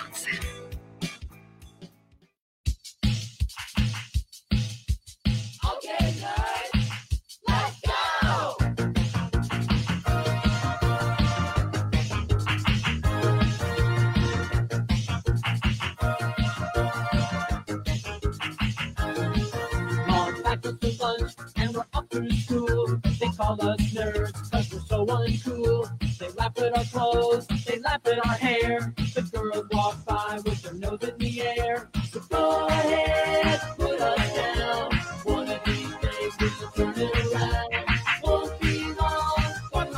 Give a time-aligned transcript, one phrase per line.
[22.11, 22.99] through school.
[23.19, 26.17] They call us nerds because we're so uncool.
[26.19, 28.93] They laugh at our clothes, they laugh at our hair.
[28.97, 31.89] The girls walk by with their nose in the air.
[32.11, 34.91] So go ahead, put us down.
[35.23, 37.89] One of these days we will turn it around.
[38.23, 39.41] Won't be long,
[39.73, 39.91] mark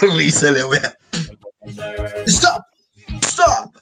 [0.16, 0.98] risa la.
[2.26, 2.64] Stop.
[3.22, 3.76] Stop.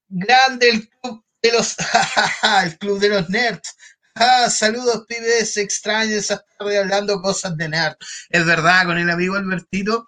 [0.09, 1.75] grande el club de los,
[2.63, 3.75] el club de los nerds.
[4.16, 7.95] Ah, saludos, pibes, extraño esas tardes hablando cosas de nerd.
[8.29, 10.07] Es verdad, con el amigo Albertito,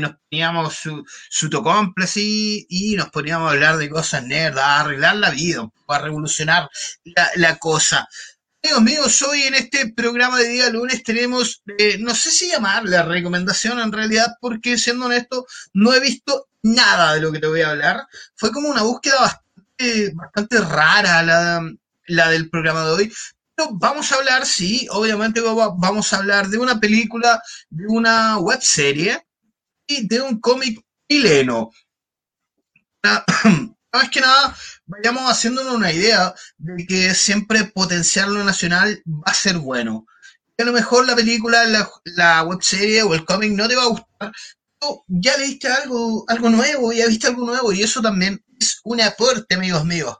[0.00, 1.48] nos poníamos su, su
[2.68, 6.68] y nos poníamos a hablar de cosas nerd, a arreglar la vida, a revolucionar
[7.04, 8.08] la, la cosa.
[8.62, 13.02] Amigos míos, hoy en este programa de día lunes tenemos, eh, no sé si llamarle
[13.02, 17.62] recomendación en realidad, porque siendo honesto, no he visto nada de lo que te voy
[17.62, 18.06] a hablar.
[18.36, 19.42] Fue como una búsqueda
[20.14, 21.70] bastante, rara la,
[22.06, 23.12] la del programa de hoy.
[23.56, 28.36] Pero vamos a hablar, sí, obviamente va- vamos a hablar de una película, de una
[28.38, 29.26] web serie
[29.86, 31.70] y de un cómic chileno.
[33.02, 33.24] Ah,
[33.92, 34.56] Más nada,
[34.90, 40.06] vayamos haciéndonos una idea de que siempre potenciar lo nacional va a ser bueno.
[40.58, 43.84] A lo mejor la película, la, la web serie o el cómic no te va
[43.84, 44.32] a gustar,
[44.78, 49.00] pero ya viste algo, algo nuevo, ya viste algo nuevo, y eso también es un
[49.00, 50.16] aporte, amigos míos.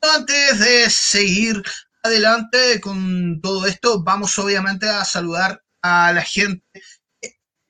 [0.00, 1.62] Antes de seguir
[2.02, 6.64] adelante con todo esto, vamos obviamente a saludar a la gente.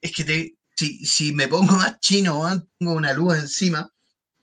[0.01, 3.91] Es que te, si, si me pongo más chino, weón, tengo una luz encima,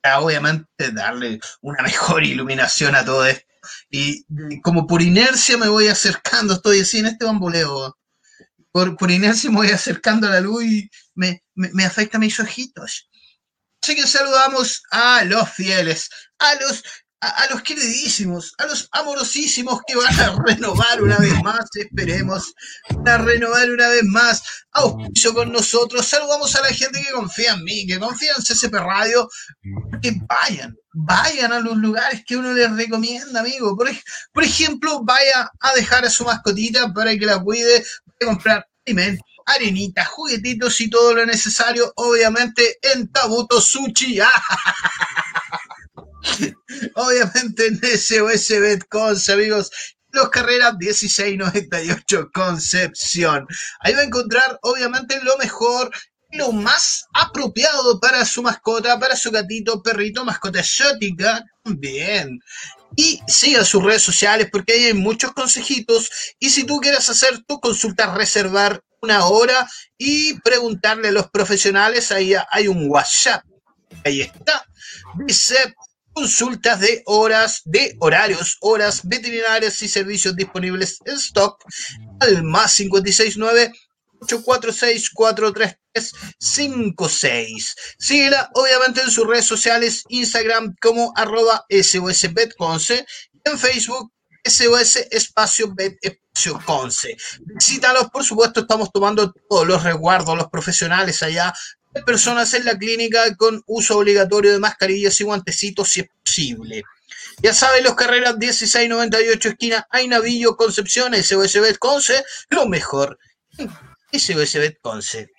[0.04, 3.46] obviamente darle una mejor iluminación a todo esto.
[3.90, 4.26] Y
[4.62, 7.98] como por inercia me voy acercando, estoy así en este bamboleo.
[8.72, 12.40] Por, por inercia me voy acercando a la luz y me, me, me afecta mis
[12.40, 13.10] ojitos.
[13.84, 16.10] Así que saludamos a los fieles,
[16.40, 16.84] a los
[17.22, 22.54] a, los queridísimos, a los amorosísimos que van a renovar una vez más, esperemos,
[23.06, 27.64] a renovar una vez más, auspicio con nosotros, saludamos a la gente que confía en
[27.64, 29.30] mí, que confía en CCP Radio,
[30.02, 33.78] que vayan, vayan a los lugares que uno les recomienda, amigo.
[33.78, 33.90] Por,
[34.34, 38.68] por ejemplo, vaya a dejar a su mascotita para que la cuide, vaya a comprar
[38.88, 44.20] alimentos, arenitas, juguetitos y todo lo necesario, obviamente en Tabuto Sushi.
[46.96, 49.72] Obviamente en SOS Betconce, amigos.
[50.14, 53.48] Los carreras 1698 Concepción.
[53.80, 55.90] Ahí va a encontrar, obviamente, lo mejor,
[56.32, 62.40] lo más apropiado para su mascota, para su gatito, perrito, mascota exótica también.
[62.98, 66.10] Y siga sus redes sociales porque ahí hay muchos consejitos.
[66.40, 72.12] Y si tú quieres hacer tu consulta, reservar una hora y preguntarle a los profesionales,
[72.12, 73.44] ahí hay un WhatsApp.
[74.04, 74.66] Ahí está.
[75.26, 75.74] Dice
[76.14, 81.64] consultas de horas, de horarios, horas veterinarias y servicios disponibles en stock
[82.20, 83.72] al más 569
[84.22, 87.76] 846 43356.
[87.98, 93.06] Síguela obviamente en sus redes sociales, Instagram como arroba SOSBetconce,
[93.44, 94.12] en Facebook
[94.44, 97.16] SOS Espacio Bet Espacio Conce.
[97.42, 101.54] Visítalos, por supuesto, estamos tomando todos los resguardos, los profesionales allá
[102.06, 106.84] personas en la clínica con uso obligatorio de mascarillas y guantecitos si es posible.
[107.42, 113.18] Ya saben, los carreras 1698 esquina Ainavillo, Concepción, SOS Conce, lo mejor.
[114.12, 115.32] SOS Conce.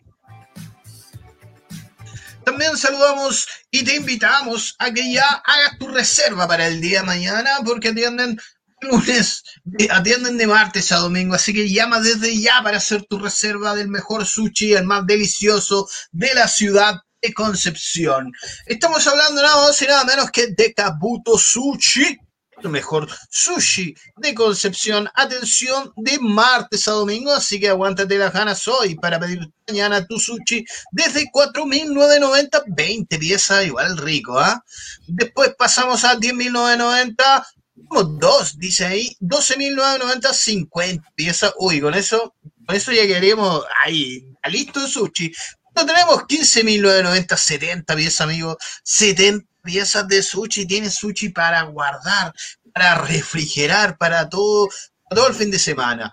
[2.44, 7.06] También saludamos y te invitamos a que ya hagas tu reserva para el día de
[7.06, 8.36] mañana porque atienden
[8.82, 9.42] lunes,
[9.90, 13.88] atienden de martes a domingo, así que llama desde ya para hacer tu reserva del
[13.88, 18.32] mejor sushi, el más delicioso de la ciudad de Concepción.
[18.66, 22.18] Estamos hablando nada más y nada menos que de Kabuto Sushi,
[22.62, 25.08] el mejor sushi de Concepción.
[25.14, 30.18] Atención de martes a domingo, así que aguántate las ganas hoy para pedir mañana tu
[30.18, 34.64] sushi desde 4.990, 20 piezas, igual rico, ¿ah?
[35.06, 37.44] Después pasamos a 10.990
[37.88, 41.52] dos, dice ahí, 12.990, 50 piezas.
[41.58, 42.34] Uy, con eso,
[42.66, 45.32] con eso ya quedaríamos ahí, listo el sushi.
[45.74, 48.56] No tenemos 15.990, 70 piezas, amigo.
[48.84, 50.66] 70 piezas de sushi.
[50.66, 52.32] Tiene sushi para guardar,
[52.74, 54.68] para refrigerar, para todo,
[55.10, 56.12] todo el fin de semana.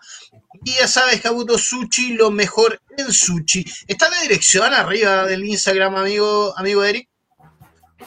[0.64, 3.66] Y ya sabes, Kabuto Sushi, lo mejor en sushi.
[3.88, 7.09] Está la dirección arriba del Instagram, amigo, amigo Eric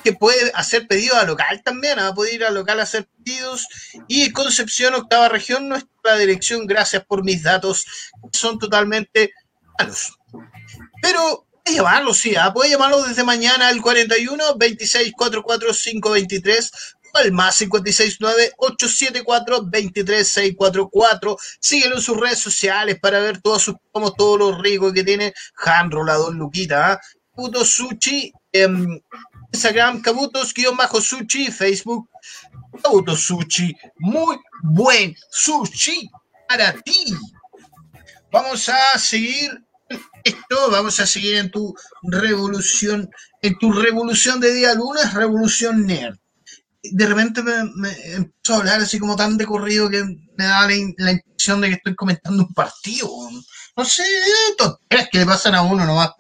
[0.02, 3.06] que puede hacer pedidos a local también, va a poder ir a local a hacer
[3.24, 3.66] pedidos.
[4.08, 7.84] Y Concepción, octava región, nuestra dirección, gracias por mis datos,
[8.32, 9.32] son totalmente
[9.78, 10.18] malos.
[11.00, 12.52] Pero puede llamarlo, sí, ¿ah?
[12.52, 16.72] puede llamarlo desde mañana al 41 26 44 523
[17.14, 21.36] o al más 569 874 23 644.
[21.60, 25.34] Síguelo en sus redes sociales para ver todos sus como todo lo rico que tiene
[25.56, 26.92] Hanro, la Don Luquita.
[26.92, 27.00] ¿ah?
[27.34, 28.32] Puto Sushi.
[28.52, 29.00] Em,
[29.52, 32.08] Instagram, Kabutos-Sushi, Facebook,
[32.82, 33.76] Kabutos Sushi.
[33.98, 36.10] Muy buen sushi
[36.48, 37.14] para ti.
[38.30, 39.50] Vamos a seguir
[40.24, 43.10] esto, vamos a seguir en tu revolución,
[43.42, 46.16] en tu revolución de día lunes, revolución nerd.
[46.82, 50.74] De repente me, empezó a hablar así como tan de corrido que me da la,
[50.96, 53.08] la impresión de que estoy comentando un partido.
[53.84, 54.04] Sé,
[54.58, 56.10] tonteras que le pasan a uno nomás.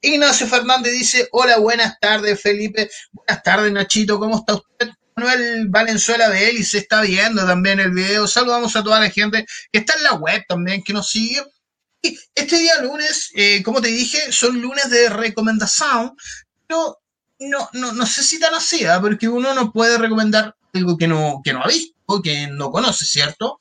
[0.00, 2.90] Ignacio Fernández dice, hola, buenas tardes, Felipe.
[3.12, 4.90] Buenas tardes, Nachito, ¿cómo está usted?
[5.16, 8.26] Manuel Valenzuela de él se está viendo también el video.
[8.26, 11.42] Saludamos a toda la gente que está en la web también, que nos sigue.
[12.02, 16.16] Y este día lunes, eh, como te dije, son lunes de recomendación,
[16.66, 16.98] pero
[17.40, 18.98] no, no, no sé si tan así, ¿eh?
[19.00, 23.04] porque uno no puede recomendar algo que no, que no ha visto, que no conoce,
[23.04, 23.60] ¿cierto?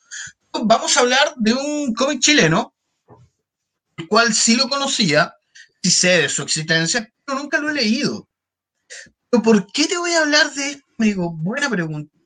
[0.52, 2.74] Vamos a hablar de un cómic chileno
[4.00, 5.34] el cual sí lo conocía,
[5.84, 8.28] sí sé de su existencia, pero nunca lo he leído.
[9.30, 11.32] ¿Pero por qué te voy a hablar de esto, amigo?
[11.32, 12.18] Buena pregunta.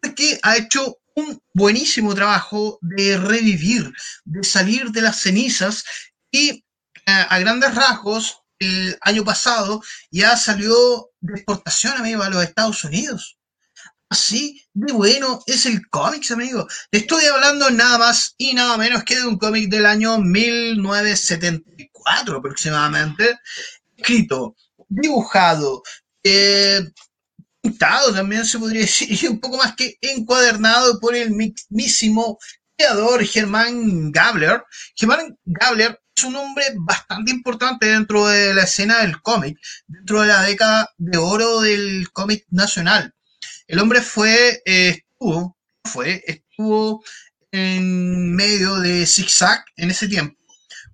[0.00, 3.92] Porque ha hecho un buenísimo trabajo de revivir,
[4.24, 5.84] de salir de las cenizas
[6.30, 6.62] y eh,
[7.06, 13.38] a grandes rasgos, el año pasado ya salió de exportación, amigo, a los Estados Unidos.
[14.14, 16.68] Así de bueno es el cómics, amigo.
[16.92, 23.40] Estoy hablando nada más y nada menos que de un cómic del año 1974 aproximadamente.
[23.96, 24.54] Escrito,
[24.88, 25.82] dibujado,
[26.22, 26.80] eh,
[27.60, 32.38] pintado también se podría decir, y un poco más que encuadernado por el mismísimo
[32.76, 34.62] creador Germán Gabler.
[34.94, 40.28] Germán Gabler es un hombre bastante importante dentro de la escena del cómic, dentro de
[40.28, 43.12] la década de oro del cómic nacional.
[43.66, 47.02] El hombre fue, eh, estuvo, fue, estuvo
[47.50, 50.36] en medio de Zigzag en ese tiempo,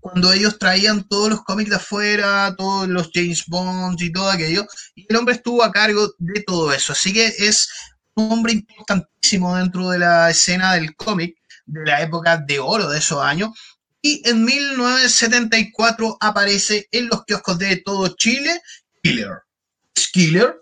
[0.00, 4.67] cuando ellos traían todos los cómics de afuera, todos los James Bond y todo aquello,
[4.95, 6.93] y el hombre estuvo a cargo de todo eso.
[6.93, 7.69] Así que es
[8.15, 11.37] un hombre importantísimo dentro de la escena del cómic
[11.67, 13.50] de la época de oro de esos años.
[14.03, 18.62] Y en 1974 aparece en los kioscos de todo Chile
[19.03, 19.43] Killer.
[20.12, 20.57] Killer.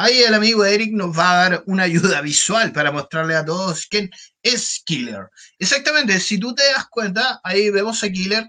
[0.00, 3.84] Ahí el amigo Eric nos va a dar una ayuda visual para mostrarle a todos
[3.86, 4.08] quién
[4.44, 5.28] es Killer.
[5.58, 8.46] Exactamente, si tú te das cuenta, ahí vemos a Killer.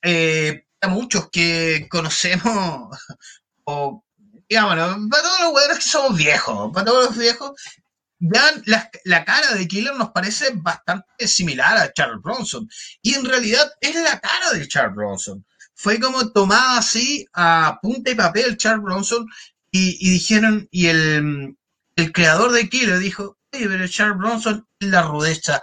[0.00, 2.96] Eh, a muchos que conocemos,
[3.64, 4.02] o
[4.48, 4.76] digamos,
[5.10, 7.52] para todos los buenos que somos viejos, para todos los viejos,
[8.18, 12.66] ya la, la, cara de Killer nos parece bastante similar a Charles Bronson.
[13.02, 15.44] Y en realidad es la cara de Charles Bronson.
[15.74, 19.26] Fue como tomada así a punta y papel Charles Bronson
[19.70, 21.56] y, dijeron, y el,
[21.96, 25.62] el, creador de Killer dijo, oye, pero Charles Bronson es la rudeza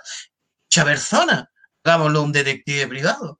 [0.69, 1.49] hecha persona.
[1.83, 3.39] Hagámoslo un detective privado.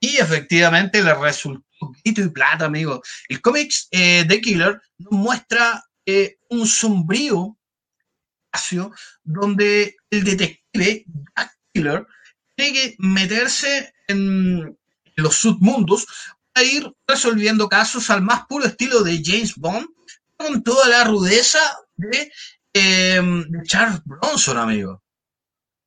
[0.00, 1.64] Y efectivamente le resultó
[2.04, 3.02] grito y plata, amigo.
[3.28, 7.56] El cómic eh, de Killer nos muestra eh, un sombrío
[9.24, 11.04] donde el detective
[11.36, 12.06] Jack Killer
[12.56, 14.78] tiene que meterse en
[15.16, 16.06] los submundos
[16.52, 19.86] para ir resolviendo casos al más puro estilo de James Bond,
[20.36, 21.60] con toda la rudeza
[21.96, 22.30] de,
[22.72, 25.02] eh, de Charles Bronson, amigo.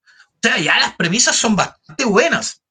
[0.05, 2.61] O sea, ya las premisas son bastante buenas.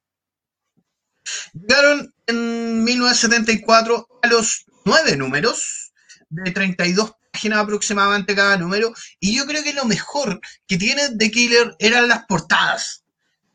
[1.53, 5.93] Llegaron en 1974 a los nueve números
[6.31, 8.93] de 32 páginas aproximadamente cada número.
[9.21, 13.05] Y yo creo que lo mejor que tiene The Killer eran las portadas.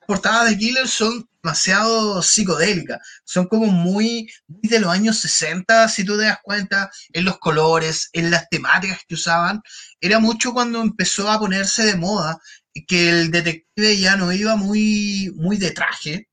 [0.07, 2.99] Portadas de Killer son demasiado psicodélicas.
[3.23, 7.37] Son como muy, muy de los años 60, si tú te das cuenta, en los
[7.39, 9.61] colores, en las temáticas que usaban.
[9.99, 12.39] Era mucho cuando empezó a ponerse de moda
[12.87, 16.27] que el detective ya no iba muy, muy de traje,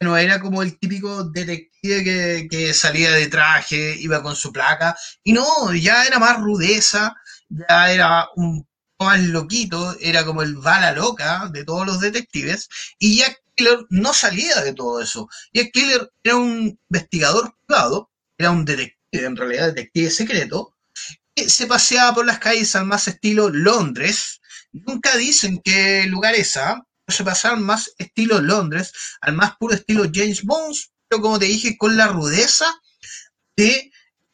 [0.00, 4.96] no era como el típico detective que, que, salía de traje, iba con su placa,
[5.24, 7.14] y no, ya era más rudeza,
[7.48, 8.66] ya era un
[8.98, 14.12] más loquito, era como el bala loca de todos los detectives, y Jack Killer no
[14.12, 15.28] salía de todo eso.
[15.52, 20.74] Jack Killer era un investigador privado, era un detective, en realidad detective secreto,
[21.34, 24.40] que se paseaba por las calles al más estilo Londres,
[24.72, 26.84] nunca dicen qué lugar es, ¿ah?
[27.08, 30.76] se pasaron más estilo Londres, al más puro estilo James Bond,
[31.08, 32.66] pero como te dije, con la rudeza
[33.56, 33.90] de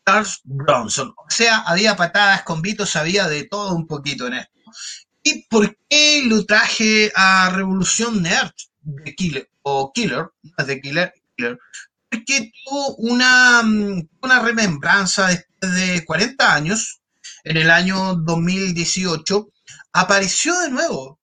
[0.07, 1.15] Charles Bronson.
[1.17, 4.54] O sea, había patadas, con convitos, había de todo un poquito en esto.
[5.23, 8.53] ¿Y por qué lo traje a Revolución Nerd
[8.83, 11.59] de Killer, o Killer, de Killer, Killer?
[12.11, 17.01] Porque tuvo una, una remembranza después de 40 años,
[17.45, 19.49] en el año 2018,
[19.93, 21.19] apareció de nuevo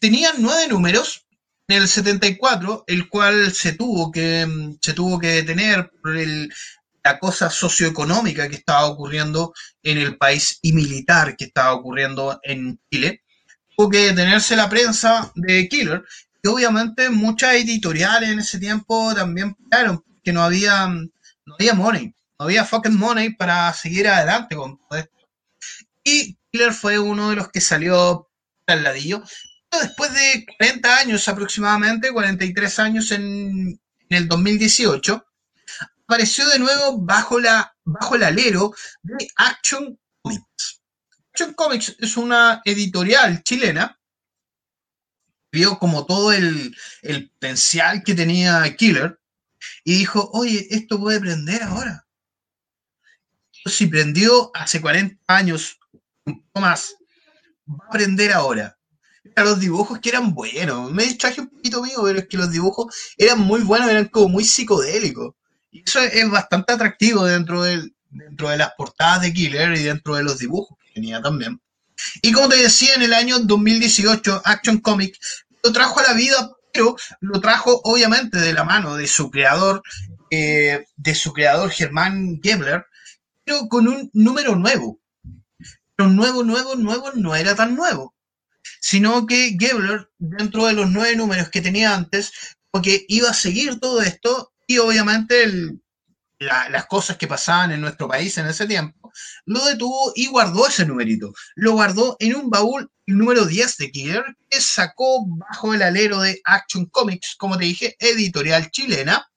[0.00, 1.26] tenían nueve números
[1.68, 4.46] en el 74, el cual se tuvo que,
[4.80, 6.52] se tuvo que detener por el,
[7.04, 12.80] la cosa socioeconómica que estaba ocurriendo en el país y militar que estaba ocurriendo en
[12.90, 13.22] Chile.
[13.76, 16.04] Tuvo que detenerse la prensa de Killer
[16.42, 22.14] y obviamente muchas editoriales en ese tiempo también pararon porque no había, no había money,
[22.38, 25.16] no había fucking money para seguir adelante con todo esto.
[26.04, 28.28] Y Killer fue uno de los que salió
[28.66, 29.22] al ladillo,
[29.80, 35.24] después de 40 años aproximadamente, 43 años en, en el 2018,
[36.12, 40.82] apareció de nuevo bajo, la, bajo el alero de Action Comics.
[41.30, 43.98] Action Comics es una editorial chilena
[45.50, 49.18] vio como todo el, el potencial que tenía Killer
[49.84, 52.06] y dijo, oye, esto puede prender ahora.
[53.64, 55.78] Si prendió hace 40 años,
[56.26, 56.94] un poco más,
[57.66, 58.78] va a prender ahora
[59.36, 60.90] los dibujos que eran buenos.
[60.92, 64.28] Me distraje un poquito mío, pero es que los dibujos eran muy buenos, eran como
[64.28, 65.34] muy psicodélicos.
[65.72, 70.14] Y eso es bastante atractivo dentro, del, dentro de las portadas de Killer y dentro
[70.14, 71.60] de los dibujos que tenía también.
[72.20, 75.18] Y como te decía, en el año 2018, Action Comic
[75.64, 79.82] lo trajo a la vida, pero lo trajo obviamente de la mano de su creador,
[80.30, 82.86] eh, de su creador Germán Gebler,
[83.44, 85.00] pero con un número nuevo.
[85.96, 88.14] Pero nuevo, nuevo, nuevo no era tan nuevo
[88.80, 92.32] sino que Gebler, dentro de los nueve números que tenía antes,
[92.70, 95.78] porque iba a seguir todo esto obviamente
[96.38, 99.12] las cosas que pasaban en nuestro país en ese tiempo,
[99.44, 101.32] lo detuvo y guardó ese numerito.
[101.54, 106.40] Lo guardó en un baúl número 10 de Killer, que sacó bajo el alero de
[106.44, 109.30] Action Comics, como te dije, editorial chilena,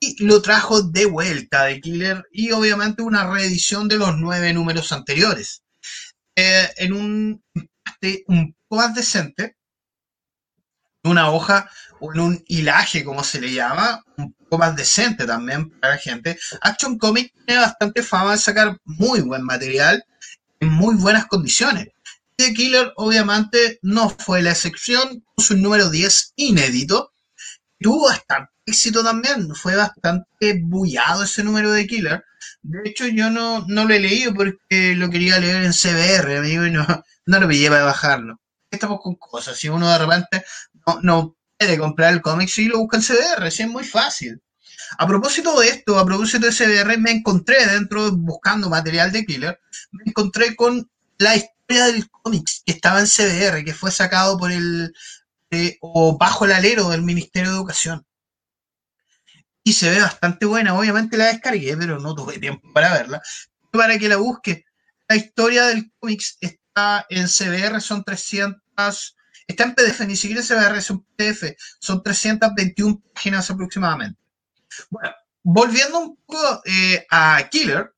[0.00, 4.92] y lo trajo de vuelta de Killer y obviamente una reedición de los nueve números
[4.92, 5.62] anteriores.
[6.36, 7.44] Eh, en un,
[8.26, 9.56] un poco más decente,
[11.04, 15.70] una hoja o en un hilaje, como se le llama, un poco más decente también
[15.70, 16.38] para la gente.
[16.60, 20.04] Action Comics tiene bastante fama de sacar muy buen material
[20.60, 21.88] en muy buenas condiciones.
[22.36, 27.12] The Killer obviamente no fue la excepción, puso un número 10 inédito.
[27.80, 32.24] Tuvo bastante éxito también, fue bastante bullado ese número de Killer.
[32.62, 36.66] De hecho, yo no, no lo he leído porque lo quería leer en CBR, amigo,
[36.66, 36.86] y no,
[37.26, 38.40] no lo pillé para bajarlo.
[38.70, 40.44] Estamos con cosas, si uno de repente
[41.02, 44.40] no, puede comprar el cómic, si lo busca CBR, si es muy fácil.
[44.96, 49.60] A propósito de esto, a propósito de CBR, me encontré dentro, buscando material de Killer,
[49.90, 54.50] me encontré con la historia del cómics que estaba en CBR, que fue sacado por
[54.50, 54.94] el,
[55.50, 58.06] eh, o bajo el alero del Ministerio de Educación.
[59.62, 63.20] Y se ve bastante buena, obviamente la descargué, pero no tuve tiempo para verla.
[63.70, 64.64] Para que la busque,
[65.08, 69.16] la historia del cómics está en CBR, son 300,
[69.48, 74.20] está en PDF, ni siquiera en CBR, es un PDF, son 321 páginas aproximadamente.
[74.90, 75.10] Bueno,
[75.42, 77.92] volviendo un poco eh, a Killer,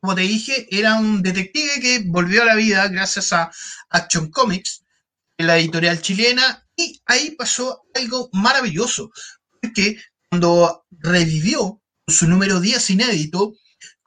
[0.00, 3.50] como te dije, era un detective que volvió a la vida gracias a
[3.90, 4.84] Action Comics,
[5.38, 9.10] la editorial chilena, y ahí pasó algo maravilloso,
[9.60, 9.98] porque
[10.28, 13.54] cuando revivió su número 10 inédito,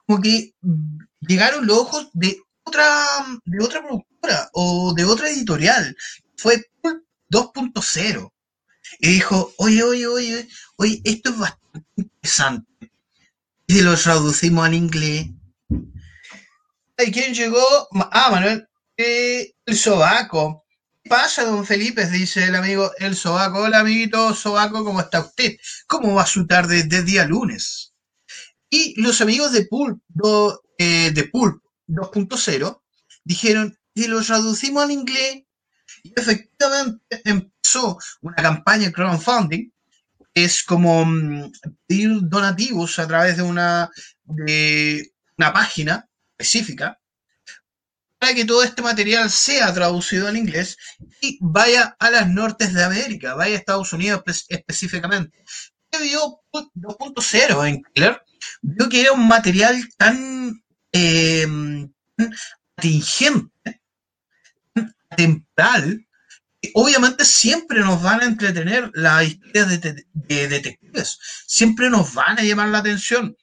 [0.06, 0.54] como que
[1.20, 3.06] llegaron los ojos de otra,
[3.46, 5.96] de otra productora o de otra editorial.
[6.38, 6.63] Fue
[7.30, 8.34] 2.0.
[9.00, 10.48] Y dijo, oye, oye, oye,
[10.78, 12.92] oye, esto es bastante interesante.
[13.68, 15.28] Y lo traducimos al inglés
[16.98, 17.66] ¿Y quién llegó?
[18.12, 20.66] Ah, Manuel, eh, el sobaco.
[21.04, 22.06] ¿Qué pasa, don Felipe?
[22.06, 23.60] Dice el amigo el sobaco.
[23.60, 25.58] Hola, amiguito sobaco, ¿cómo está usted?
[25.88, 27.94] ¿Cómo va su tarde de día lunes?
[28.70, 30.02] Y los amigos de Pulp,
[30.78, 32.82] eh, de Pulp 2.0
[33.24, 35.43] dijeron, y lo traducimos al inglés,
[36.04, 39.72] y efectivamente empezó una campaña de crowdfunding,
[40.34, 41.52] es como mm,
[41.88, 43.89] pedir donativos a través de una,
[44.26, 47.00] de una página específica
[48.20, 50.78] para que todo este material sea traducido al inglés
[51.22, 55.44] y vaya a las nortes de América, vaya a Estados Unidos específicamente.
[56.00, 58.22] vio 2.0 en Killer,
[58.62, 60.63] vio que era un material tan,
[60.94, 61.46] eh,
[62.78, 63.53] atingente,
[65.15, 66.06] temporal,
[66.73, 72.43] obviamente siempre nos van a entretener las historias de, de detectives, siempre nos van a
[72.43, 73.36] llamar la atención.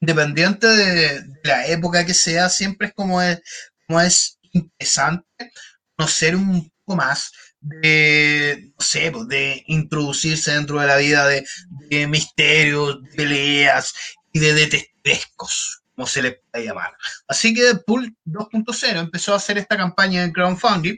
[0.00, 3.40] Independiente de, la época que sea, siempre es como es,
[3.86, 5.52] como es interesante
[5.96, 12.06] conocer un poco más de, no sé, pues, de introducirse dentro de la vida de,
[12.08, 13.94] misterios, de peleas
[14.32, 16.92] y de detectivescos, como se les puede llamar.
[17.28, 20.96] Así que Pool 2.0 empezó a hacer esta campaña de crowdfunding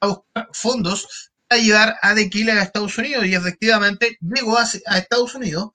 [0.00, 4.68] a buscar fondos para ayudar a The Killer a Estados Unidos y efectivamente llegó a,
[4.86, 5.70] a Estados Unidos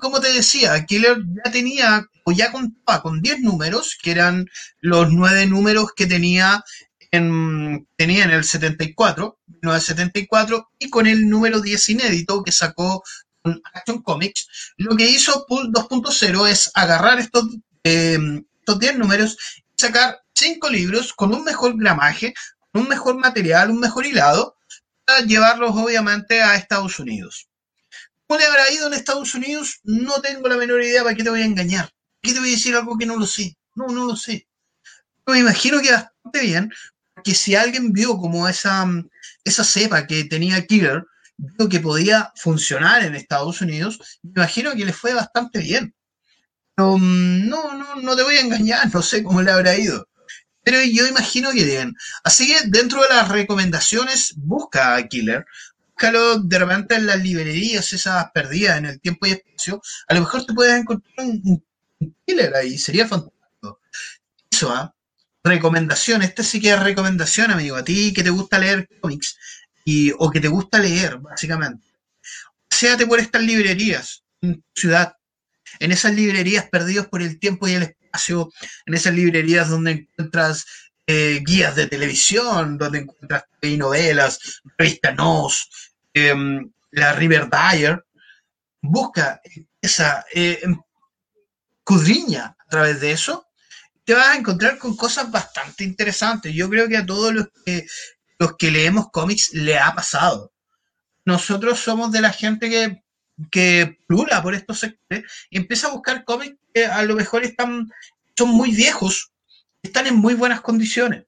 [0.00, 4.48] como te decía, Killer ya tenía o ya contaba con 10 números, que eran
[4.80, 6.62] los 9 números que tenía
[7.10, 13.02] en, tenía en el 74, 1974, y con el número 10 inédito que sacó
[13.74, 17.44] Action Comics, lo que hizo Pool 2.0 es agarrar estos,
[17.82, 19.36] estos 10 números
[19.76, 22.34] y sacar 5 libros con un mejor gramaje,
[22.72, 24.56] un mejor material, un mejor hilado,
[25.04, 27.48] para llevarlos obviamente a Estados Unidos.
[28.26, 29.80] ¿Cómo le habrá ido en Estados Unidos?
[29.84, 31.92] No tengo la menor idea para qué te voy a engañar.
[32.22, 33.56] ¿Qué te voy a decir algo que no lo sé?
[33.74, 34.46] No, no lo sé.
[35.26, 36.72] me imagino que bastante bien,
[37.14, 38.86] porque si alguien vio como esa,
[39.44, 41.04] esa cepa que tenía Killer,
[41.36, 45.94] vio que podía funcionar en Estados Unidos, me imagino que le fue bastante bien.
[46.76, 50.08] No, no, no te voy a engañar, no sé cómo le habrá ido.
[50.64, 51.94] Pero yo imagino que bien.
[52.24, 55.44] Así que dentro de las recomendaciones, busca a Killer,
[55.88, 60.20] búscalo de repente en las librerías esas perdidas en el tiempo y espacio, a lo
[60.20, 61.64] mejor te puedes encontrar un,
[62.26, 63.80] killer ahí, sería fantástico.
[64.50, 64.94] Eso, ¿ah?
[65.44, 69.36] Recomendación, este sí que es recomendación, amigo, a ti que te gusta leer cómics
[69.84, 71.86] y, o que te gusta leer, básicamente.
[72.70, 75.16] Séate por estas librerías en tu ciudad,
[75.78, 78.50] en esas librerías perdidas por el tiempo y el espacio,
[78.86, 80.66] en esas librerías donde encuentras
[81.06, 85.68] eh, guías de televisión, donde encuentras novelas, revista Nos,
[86.14, 88.04] em, la River Dyer,
[88.80, 89.40] busca
[89.80, 90.62] esa, eh,
[91.84, 93.46] cudriña través de eso,
[94.04, 96.52] te vas a encontrar con cosas bastante interesantes.
[96.52, 97.86] Yo creo que a todos los que,
[98.38, 100.52] los que leemos cómics le ha pasado.
[101.24, 103.01] Nosotros somos de la gente que,
[103.50, 107.90] que plura por estos sectores y empieza a buscar cómics que a lo mejor están,
[108.36, 109.30] son muy viejos,
[109.82, 111.24] están en muy buenas condiciones.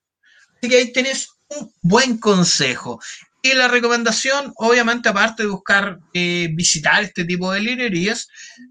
[0.56, 3.00] Así que ahí tenés un buen consejo.
[3.42, 8.28] Y la recomendación, obviamente, aparte de buscar eh, visitar este tipo de librerías,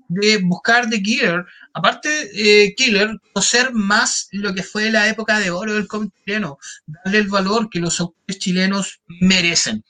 [0.07, 5.51] de buscar The Killer, aparte eh, Killer, conocer más lo que fue la época de
[5.51, 9.83] oro del cómic chileno, darle el valor que los autores chilenos merecen.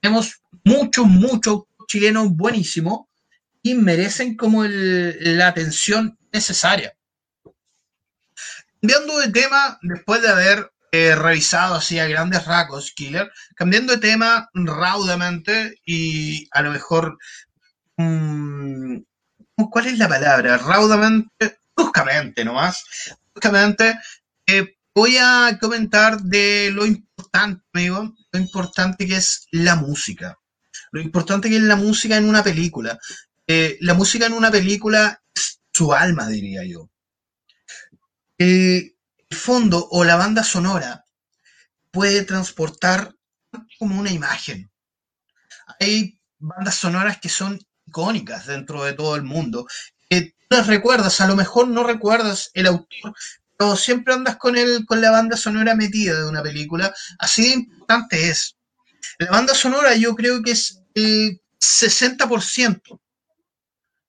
[0.00, 3.02] Tenemos muchos, muchos chilenos buenísimos
[3.62, 6.96] y merecen como el, la atención necesaria.
[8.80, 13.98] Cambiando de tema, después de haber eh, revisado así a grandes rasgos Killer, cambiando de
[13.98, 17.18] tema raudamente y a lo mejor,
[17.98, 18.96] mm,
[19.70, 20.56] ¿cuál es la palabra?
[20.56, 22.84] Raudamente, bruscamente nomás,
[23.34, 23.98] bruscamente,
[24.46, 30.38] eh, voy a comentar de lo importante, amigo, lo importante que es la música.
[30.92, 32.98] Lo importante que es la música en una película.
[33.46, 36.90] Eh, la música en una película es su alma, diría yo.
[38.38, 38.94] El,
[39.30, 41.06] fondo o la banda sonora
[41.90, 43.14] puede transportar
[43.78, 44.70] como una imagen.
[45.80, 49.66] Hay bandas sonoras que son icónicas dentro de todo el mundo.
[50.10, 53.14] Tú las recuerdas, a lo mejor no recuerdas el autor,
[53.56, 56.94] pero siempre andas con, el, con la banda sonora metida de una película.
[57.18, 58.58] Así de importante es.
[59.18, 63.00] La banda sonora yo creo que es el 60%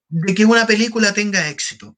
[0.10, 1.96] de que una película tenga éxito.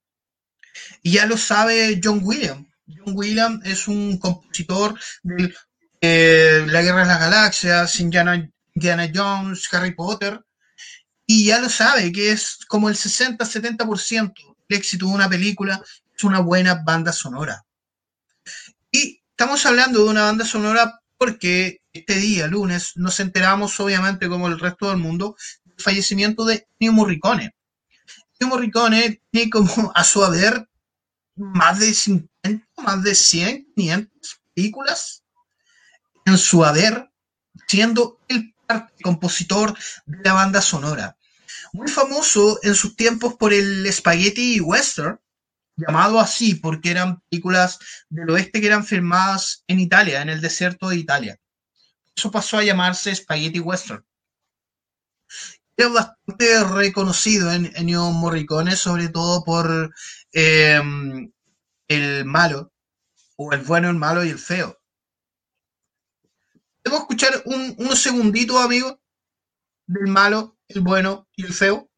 [1.02, 2.68] Y ya lo sabe John Williams.
[2.88, 5.54] John Williams es un compositor de
[6.02, 10.46] eh, La Guerra de las Galaxias, Indiana, Indiana Jones, Harry Potter,
[11.28, 14.34] y ya lo sabe que es como el 60-70%
[14.68, 15.82] del éxito de una película
[16.16, 17.66] es una buena banda sonora.
[18.92, 24.48] Y estamos hablando de una banda sonora porque este día, lunes, nos enteramos, obviamente, como
[24.48, 27.56] el resto del mundo, del fallecimiento de Ennio Morricone.
[28.40, 30.68] Ennio Morricone tiene como a su haber
[31.36, 35.24] más de 50, más de 100, 500 películas
[36.26, 37.10] en su haber,
[37.68, 38.54] siendo el
[39.02, 41.18] compositor de la banda sonora.
[41.74, 45.20] Muy famoso en sus tiempos por el spaghetti western,
[45.76, 50.90] llamado así porque eran películas del oeste que eran filmadas en Italia, en el desierto
[50.90, 51.38] de Italia.
[52.16, 54.06] Eso pasó a llamarse spaghetti western.
[55.78, 59.94] Es bastante reconocido en Ennio Morricone, sobre todo por
[60.38, 61.32] Em,
[61.88, 62.74] el malo,
[63.38, 64.78] o el bueno, el malo y el feo.
[66.84, 68.98] ¿Podemos escuchar un, unos segunditos, amigos,
[69.88, 71.90] del malo, el bueno y el feo?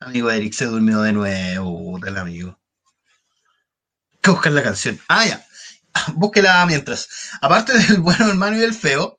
[0.00, 2.58] Amigo Eric se durmió de nuevo, del amigo.
[4.22, 4.98] Hay buscar la canción.
[5.08, 5.46] Ah, ya.
[6.14, 7.08] Búsquela mientras.
[7.40, 9.18] Aparte del bueno, el malo y el feo,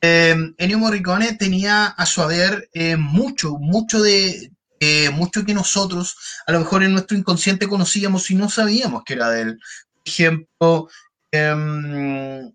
[0.00, 4.52] eh, Ennio Morricone tenía a su haber eh, mucho, mucho de
[4.84, 9.14] eh, mucho que nosotros a lo mejor en nuestro inconsciente conocíamos y no sabíamos que
[9.14, 9.58] era de él.
[9.94, 10.88] Por ejemplo,
[11.30, 12.52] em,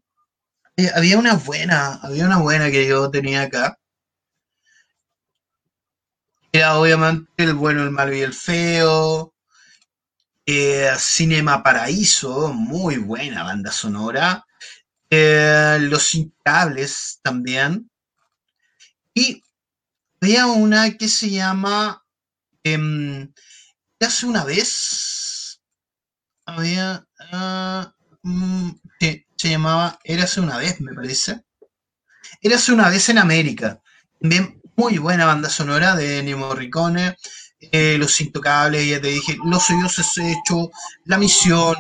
[0.77, 3.80] eh, había una buena, había una buena que yo tenía acá.
[6.51, 9.33] Era obviamente el bueno, el malo y el feo.
[10.97, 14.45] Cinema Paraíso, muy buena banda sonora.
[15.10, 17.89] Eh, los Incables también.
[19.13, 19.43] Y
[20.21, 22.03] había una que se llama
[22.63, 23.27] eh,
[23.99, 25.60] hace una vez
[26.45, 28.73] había uh,
[29.36, 31.43] se llamaba Érase una vez, me parece.
[32.41, 33.81] Érase una vez en América.
[34.19, 37.17] También muy buena banda sonora de Ennio Morricone.
[37.59, 40.69] Eh, los Intocables, ya te dije, Los Dioses Hechos,
[41.05, 41.75] La Misión,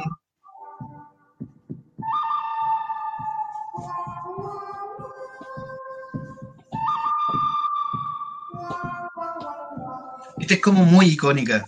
[10.39, 11.67] Esta es como muy icónica.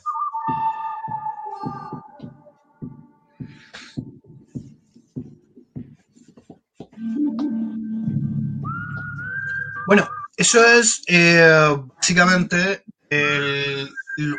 [9.86, 10.08] Bueno,
[10.40, 12.84] eso es eh, básicamente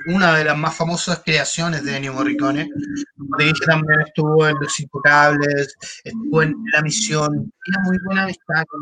[0.07, 2.69] una de las más famosas creaciones de Ennio Morricone.
[3.17, 8.65] Como te también estuvo en Los Intocables, estuvo en La Misión, tiene muy buena amistad
[8.67, 8.81] con,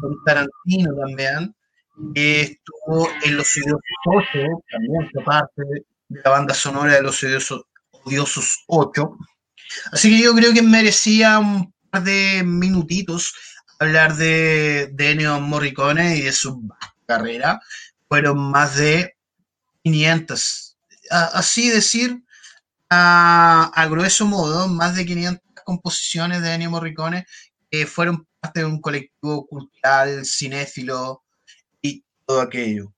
[0.00, 1.54] con Tarantino también
[2.14, 4.26] estuvo en Los Odiosos 8,
[4.70, 7.22] también fue parte de la banda sonora de Los
[8.04, 9.16] Odiosos 8.
[9.92, 13.34] Así que yo creo que merecía un par de minutitos
[13.82, 16.68] hablar de, de Morricone y de su
[17.06, 17.60] carrera.
[18.08, 19.16] Fueron más de
[19.84, 20.76] 500.
[21.10, 22.22] A- así decir,
[22.90, 27.26] a, a grueso modo, más de 500 composiciones de Ennio Morricone
[27.70, 31.22] que fueron parte de un colectivo cultural, cinéfilo
[31.82, 32.92] y todo aquello.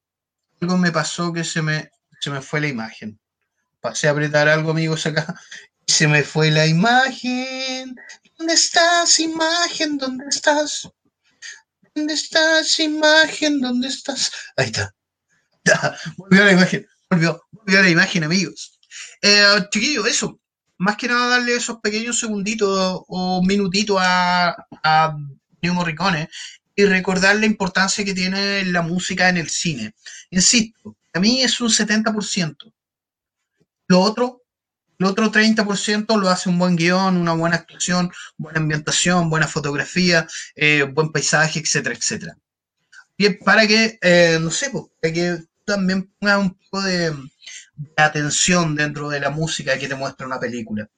[0.61, 3.19] Algo me pasó que se me, se me fue la imagen.
[3.81, 5.35] Pasé a apretar algo, amigos, acá.
[5.87, 7.97] Se me fue la imagen.
[8.39, 9.99] ¿Dónde estás, imagen?
[9.99, 10.89] ¿Dónde estás?
[11.95, 13.61] ¿Dónde estás, imagen?
[13.61, 14.33] ¿Dónde estás?
[14.57, 14.95] Ahí está.
[16.17, 16.87] Volvió la imagen.
[17.11, 18.79] Volvió, volvió la imagen, amigos.
[19.23, 20.41] Eh, chiquillos, eso.
[20.79, 25.17] Más que nada darle esos pequeños segunditos o minutitos a, a
[25.61, 26.29] Ennio Morricone
[26.75, 29.95] y recordar la importancia que tiene la música en el cine.
[30.31, 32.73] Insisto, a mí es un 70%.
[33.87, 34.43] Lo otro,
[34.99, 40.27] el otro 30% lo hace un buen guion, una buena actuación, buena ambientación, buena fotografía,
[40.57, 42.37] eh, buen paisaje, etcétera, etcétera.
[43.19, 44.71] Bien, para que, eh, no sé,
[45.03, 47.15] para que también pongas un poco de,
[47.97, 50.89] atención dentro de la música que te muestra una película.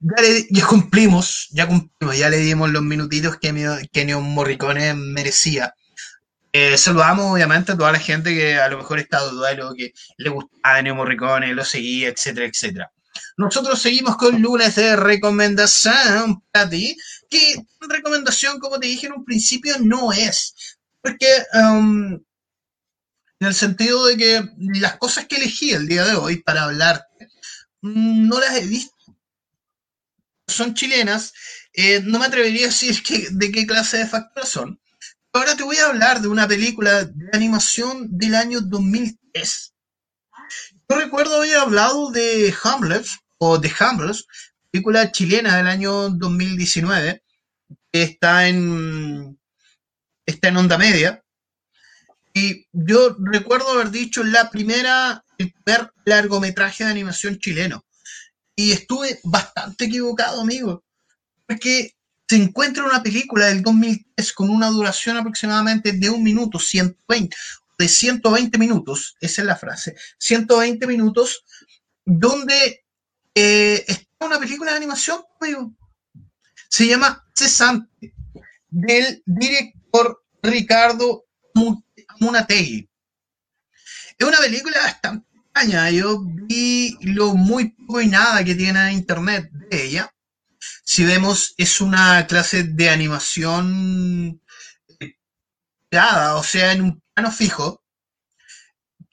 [0.00, 3.50] Ya, le- ya cumplimos, ya cumplimos, ya le dimos los minutitos que,
[3.90, 5.74] que Ennio Morricone merecía.
[6.52, 10.28] Eh, saludamos obviamente a toda la gente que a lo mejor está duelo, que le
[10.28, 12.92] gustaba Ennio Morricone, lo seguía, etcétera, etcétera.
[13.36, 16.96] Nosotros seguimos con lunes de recomendación para ti,
[17.30, 20.54] que recomendación, como te dije en un principio, no es.
[21.00, 22.12] Porque um,
[23.40, 24.42] en el sentido de que
[24.80, 27.28] las cosas que elegí el día de hoy para hablarte,
[27.80, 28.94] mm, no las he visto.
[30.46, 31.32] Son chilenas,
[31.72, 34.78] eh, no me atrevería a decir que, de qué clase de factores son.
[35.34, 39.72] Ahora te voy a hablar de una película de animación del año 2003.
[40.86, 43.06] Yo recuerdo haber hablado de Hamlet,
[43.38, 44.16] o de Hamlet,
[44.70, 47.22] película chilena del año 2019,
[47.90, 49.40] que está en,
[50.26, 51.24] está en onda media.
[52.34, 57.86] Y yo recuerdo haber dicho la primera, el primer largometraje de animación chileno.
[58.54, 60.84] Y estuve bastante equivocado, amigo.
[61.46, 61.94] Porque
[62.28, 67.36] se encuentra una película del 2003 con una duración aproximadamente de un minuto, 120,
[67.78, 71.44] de 120 minutos, esa es la frase, 120 minutos,
[72.04, 72.84] donde
[73.34, 75.22] eh, está una película de animación.
[76.68, 78.14] Se llama Cesante,
[78.70, 81.82] del director Ricardo Mu-
[82.20, 82.88] Munategui.
[84.18, 85.90] Es una película bastante extraña.
[85.90, 90.14] Yo vi lo muy poco y nada que tiene en internet de ella.
[90.94, 94.42] Si vemos, es una clase de animación
[95.00, 95.16] eh,
[95.90, 97.82] dada, o sea, en un plano fijo.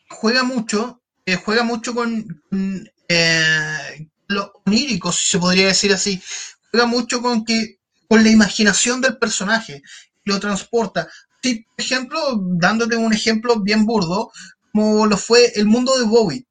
[0.09, 2.43] Juega mucho, eh, juega mucho con,
[3.07, 6.21] eh, lo onírico, si se podría decir así.
[6.69, 9.81] Juega mucho con que con la imaginación del personaje,
[10.25, 11.07] lo transporta.
[11.41, 14.33] Sí, por ejemplo, dándote un ejemplo bien burdo,
[14.73, 16.45] como lo fue el mundo de Bowie.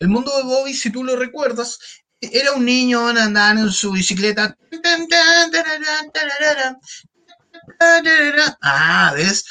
[0.00, 1.78] El mundo de Bobby, si tú lo recuerdas,
[2.22, 4.56] era un niño andando en su bicicleta.
[8.62, 9.44] Ah, ¿ves?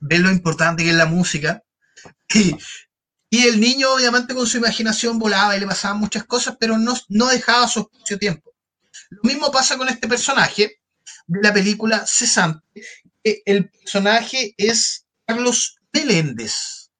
[0.00, 1.62] ¿Ves lo importante que es la música?
[3.30, 6.94] Y, el niño, obviamente, con su imaginación volaba y le pasaban muchas cosas, pero no,
[7.08, 8.54] no dejaba su espacio-tiempo.
[9.10, 10.80] Lo mismo pasa con este personaje
[11.26, 12.66] de la película Cesante.
[13.22, 16.90] El personaje es Carlos Meléndez.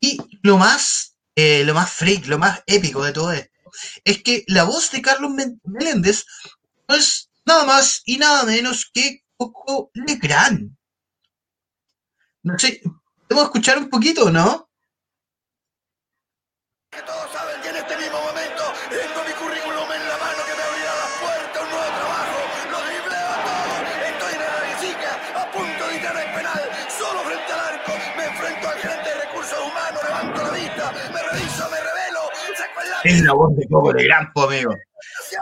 [0.00, 3.51] Y lo más, eh, lo más freak, lo más épico de todo esto,
[4.04, 5.32] es que la voz de Carlos
[5.64, 6.24] Meléndez
[6.88, 10.76] no es nada más y nada menos que Coco Legrand.
[12.42, 12.80] No sé,
[13.28, 14.68] ¿podemos escuchar un poquito, no?
[33.04, 34.74] Es la voz de Coco Legrand, po, amigo.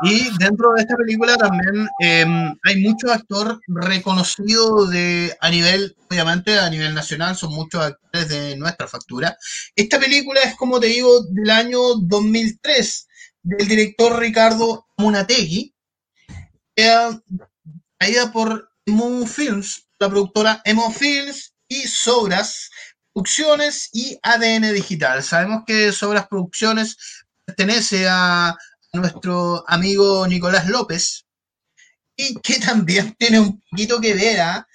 [0.02, 2.24] Y dentro de esta película también eh,
[2.64, 8.56] hay muchos actores reconocidos de, a nivel, obviamente a nivel nacional, son muchos actores de
[8.56, 9.36] nuestra factura.
[9.76, 13.08] Esta película es, como te digo, del año 2003,
[13.42, 15.74] del director Ricardo Munategui,
[16.74, 22.70] traída por Emo Films, la productora Emo Films y Sobras
[23.12, 25.22] Producciones y ADN Digital.
[25.22, 26.96] Sabemos que Sobras Producciones
[27.50, 28.56] pertenece a
[28.92, 31.26] nuestro amigo Nicolás López
[32.16, 34.66] y que también tiene un poquito que ver, ¿ah?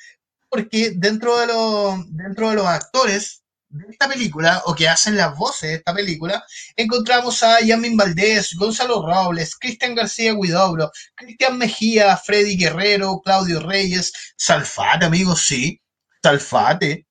[0.50, 5.36] porque dentro de, los, dentro de los actores de esta película, o que hacen las
[5.36, 6.46] voces de esta película,
[6.78, 14.14] encontramos a Yamin Valdés, Gonzalo Robles, Cristian García Guidobro, Cristian Mejía, Freddy Guerrero, Claudio Reyes,
[14.38, 15.82] Salfate, amigos, sí,
[16.24, 17.06] Salfate.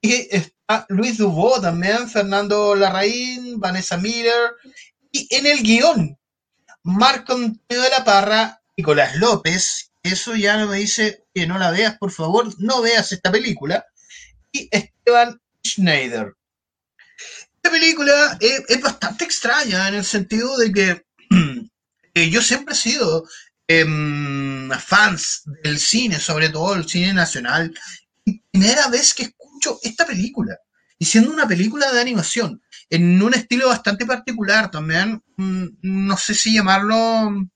[0.00, 4.52] Y está Luis Dubó también, Fernando Larraín, Vanessa Miller,
[5.12, 6.18] y en el guion,
[6.82, 11.70] Marco Antonio de la Parra, Nicolás López, eso ya no me dice que no la
[11.70, 13.84] veas, por favor, no veas esta película,
[14.52, 16.34] y Esteban Schneider.
[17.56, 21.06] Esta película es, es bastante extraña en el sentido de que
[22.14, 23.28] eh, yo siempre he sido
[23.68, 27.74] em, fans del cine, sobre todo el cine nacional,
[28.24, 30.58] y primera vez que escucho esta película,
[31.00, 36.34] y siendo una película de animación, en un estilo bastante particular también, mm, no sé
[36.34, 37.48] si llamarlo,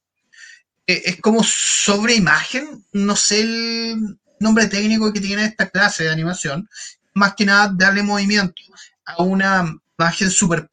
[0.87, 6.11] eh, es como sobre imagen, no sé el nombre técnico que tiene esta clase de
[6.11, 6.67] animación,
[7.13, 8.63] más que nada darle movimiento
[9.05, 10.71] a una imagen super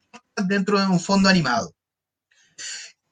[0.48, 1.74] dentro de un fondo animado.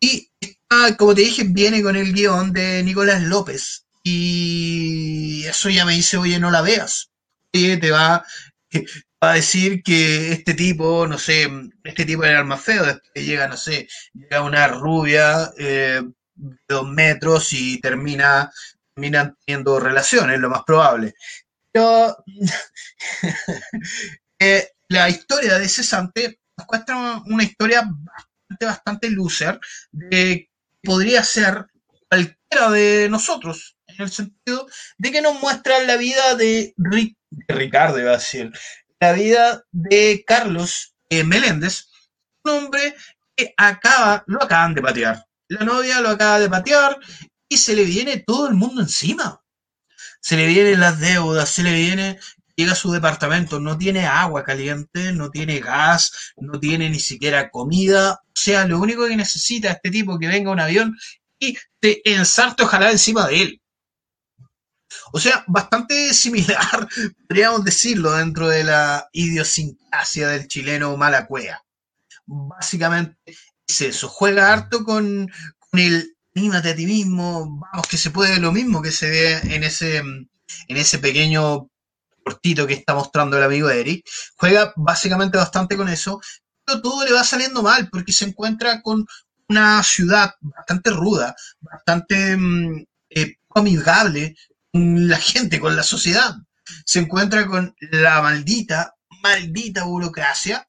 [0.01, 3.85] Y esta, como te dije, viene con el guion de Nicolás López.
[4.03, 7.11] Y eso ya me dice, oye, no la veas.
[7.53, 8.25] Oye, te va,
[8.73, 11.49] va a decir que este tipo, no sé,
[11.85, 16.03] este tipo era el más feo, después llega, no sé, llega una rubia eh,
[16.35, 18.51] de dos metros y termina,
[18.95, 21.15] terminan teniendo relaciones, lo más probable.
[21.73, 22.17] Pero
[24.39, 29.61] eh, la historia de Cesante nos cuesta una historia bastante, bastante loser
[29.93, 30.51] de que
[30.83, 31.67] podría ser
[32.09, 34.67] cualquiera de nosotros, en el sentido
[34.99, 38.51] de que nos muestra la vida de, Ric- de Ricardo, iba a decir,
[39.01, 41.89] la vida de Carlos eh, Meléndez,
[42.45, 42.95] un hombre
[43.35, 45.27] que acaba, lo acaban de patear.
[45.49, 46.99] La novia lo acaba de patear
[47.49, 49.43] y se le viene todo el mundo encima.
[50.21, 52.21] Se le vienen las deudas, se le viene,
[52.55, 57.51] llega a su departamento, no tiene agua caliente, no tiene gas, no tiene ni siquiera
[57.51, 58.21] comida.
[58.27, 60.97] O sea, lo único que necesita este tipo que venga un avión
[61.39, 63.63] y te ensarte ojalá encima de él.
[65.13, 66.89] O sea, bastante similar,
[67.29, 71.63] podríamos decirlo, dentro de la idiosincrasia del chileno malacuea.
[72.27, 73.17] Básicamente
[73.67, 75.31] es eso, juega harto con,
[75.73, 79.65] el anímate a ti mismo, vamos, que se puede lo mismo que se ve en
[79.65, 81.69] ese, en ese pequeño
[82.25, 84.07] cortito que está mostrando el amigo Eric.
[84.37, 86.21] Juega básicamente bastante con eso,
[86.65, 89.07] pero todo le va saliendo mal porque se encuentra con
[89.49, 94.37] una ciudad bastante ruda, bastante mm, eh, amigable
[94.73, 96.37] la gente, con la sociedad.
[96.85, 100.69] Se encuentra con la maldita, maldita burocracia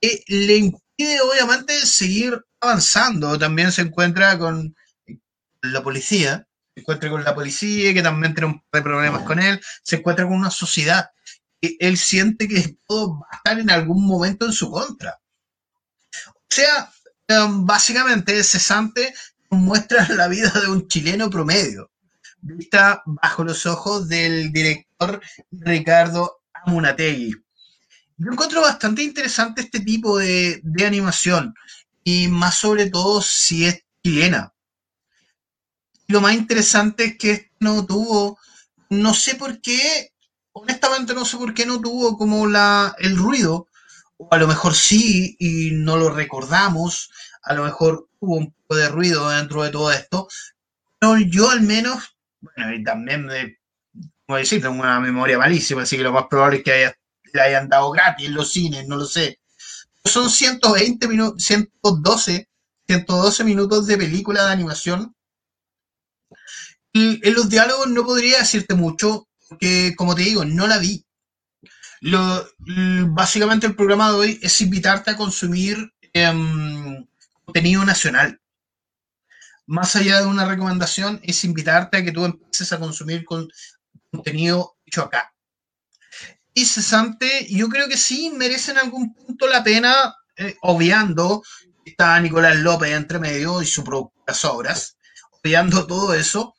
[0.00, 3.38] que le impide obviamente seguir avanzando.
[3.38, 4.74] También se encuentra con
[5.62, 9.38] la policía, se encuentra con la policía que también tiene un par de problemas con
[9.38, 11.10] él, se encuentra con una sociedad
[11.60, 15.18] que él siente que todo va a estar en algún momento en su contra.
[16.34, 16.92] O sea,
[17.44, 19.14] um, básicamente Cesante
[19.50, 21.90] muestra la vida de un chileno promedio,
[22.54, 27.34] vista bajo los ojos del director Ricardo Amunategui.
[28.18, 31.54] Yo encuentro bastante interesante este tipo de, de animación
[32.02, 34.52] y más sobre todo si es chilena.
[36.08, 38.38] Lo más interesante es que no tuvo,
[38.90, 40.12] no sé por qué,
[40.52, 43.68] honestamente no sé por qué no tuvo como la, el ruido,
[44.16, 47.10] o a lo mejor sí y no lo recordamos,
[47.42, 50.28] a lo mejor hubo un poco de ruido dentro de todo esto,
[50.98, 53.58] pero yo al menos, bueno, y también me,
[54.26, 56.98] como decir, tengo una memoria malísima, así que lo más probable es que haya,
[57.32, 59.40] le hayan dado gratis en los cines, no lo sé.
[60.04, 62.48] Son 120 minutos, 112,
[62.86, 65.16] 112 minutos de película de animación
[66.96, 71.04] y en los diálogos no podría decirte mucho, porque como te digo, no la vi.
[72.00, 72.48] Lo,
[73.08, 77.06] básicamente el programa de hoy es invitarte a consumir em,
[77.44, 78.40] contenido nacional.
[79.66, 83.48] Más allá de una recomendación, es invitarte a que tú empieces a consumir con,
[84.10, 85.32] contenido hecho acá.
[86.54, 91.42] Y Cesante, yo creo que sí merece en algún punto la pena, eh, obviando
[91.84, 94.96] está Nicolás López entre medio y sus propias obras,
[95.30, 96.56] obviando todo eso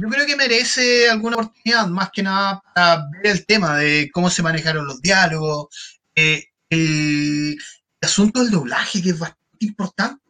[0.00, 4.30] yo creo que merece alguna oportunidad, más que nada para ver el tema de cómo
[4.30, 5.68] se manejaron los diálogos,
[6.14, 7.58] eh, el,
[8.00, 10.22] el asunto del doblaje, que es bastante importante.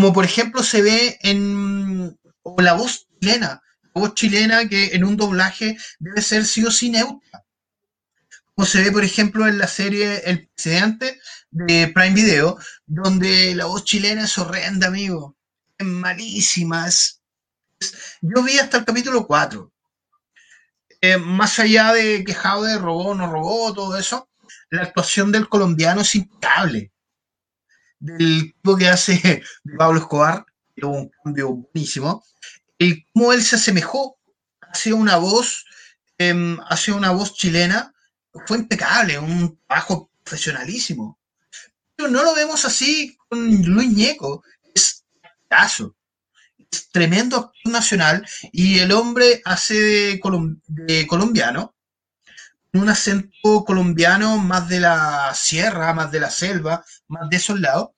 [0.00, 2.18] Como por ejemplo se ve en
[2.56, 6.88] la voz chilena, la voz chilena que en un doblaje debe ser sí o sí
[6.88, 7.44] neutra.
[8.54, 11.20] Como se ve, por ejemplo, en la serie El Presidente
[11.50, 15.36] de Prime Video, donde la voz chilena es horrenda, amigo.
[15.76, 16.88] Es malísima,
[18.22, 19.70] yo vi hasta el capítulo 4.
[21.02, 24.30] eh, más allá de que Jaude robó o no robó, todo eso,
[24.70, 26.90] la actuación del colombiano es impecable.
[28.00, 29.42] Del tipo que hace
[29.78, 30.44] Pablo Escobar,
[30.74, 32.24] que hubo un cambio buenísimo,
[32.78, 34.18] y cómo él se asemejó
[34.62, 35.66] hacia una voz,
[36.18, 37.94] em, hacia una voz chilena,
[38.46, 41.18] fue impecable, un trabajo profesionalísimo.
[41.94, 44.42] Pero no lo vemos así con Luis Ñeco,
[44.74, 45.04] es
[45.48, 45.94] caso
[46.70, 51.74] es tremendo actor nacional y el hombre hace de, colom- de colombiano,
[52.72, 57.90] un acento colombiano más de la sierra, más de la selva, más de esos lados.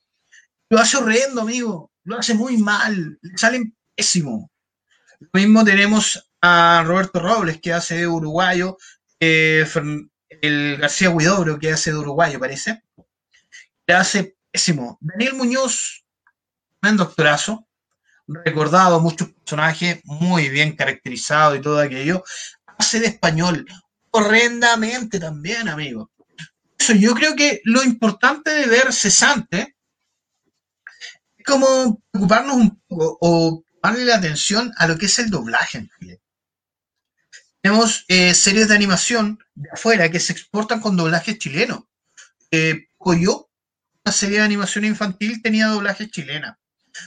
[0.69, 4.51] Lo hace horrendo, amigo, lo hace muy mal, le salen pésimo.
[5.19, 8.77] Lo mismo tenemos a Roberto Robles, que hace de uruguayo,
[9.19, 9.65] eh,
[10.41, 12.83] el García Huidobro, que hace de uruguayo, parece.
[13.85, 14.97] Le hace pésimo.
[14.99, 16.03] Daniel Muñoz,
[16.81, 17.67] un doctorazo,
[18.27, 22.23] recordado, muchos personajes, muy bien caracterizado y todo aquello,
[22.77, 23.65] hace de español
[24.13, 26.11] horrendamente también, amigo.
[26.77, 29.75] Eso yo creo que lo importante de ver cesante
[31.37, 35.79] es como preocuparnos un poco o darle la atención a lo que es el doblaje
[35.79, 36.21] en Chile.
[37.61, 41.83] Tenemos eh, series de animación de afuera que se exportan con doblajes chilenos.
[42.51, 43.49] Eh, Coyo,
[44.05, 46.57] una serie de animación infantil, tenía doblajes chilenas.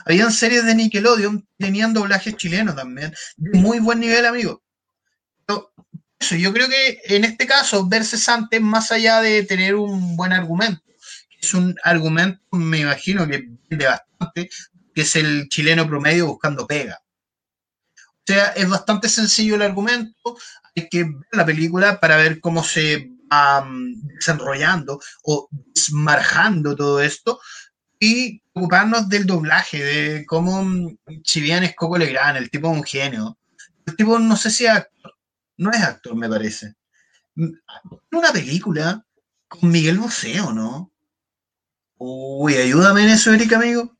[0.05, 4.63] Habían series de Nickelodeon tenían doblajes chilenos también, de muy buen nivel, amigo.
[6.19, 10.33] Eso, yo creo que en este caso, ver cesante, más allá de tener un buen
[10.33, 10.83] argumento,
[11.41, 14.49] es un argumento, me imagino que vende bastante,
[14.95, 17.01] que es el chileno promedio buscando pega.
[17.99, 20.37] O sea, es bastante sencillo el argumento,
[20.75, 27.01] hay que ver la película para ver cómo se va um, desarrollando o desmarjando todo
[27.01, 27.41] esto
[27.99, 32.77] y ocuparnos del doblaje, de cómo, mm, si bien es Coco Legrand, el tipo es
[32.77, 33.39] un genio,
[33.87, 35.16] el tipo no sé si actor,
[35.57, 36.75] no es actor, me parece.
[37.35, 39.05] Una película
[39.49, 40.93] con Miguel Bosé, ¿o no?
[41.99, 43.97] Uy, ayúdame en eso, Erika, amigo.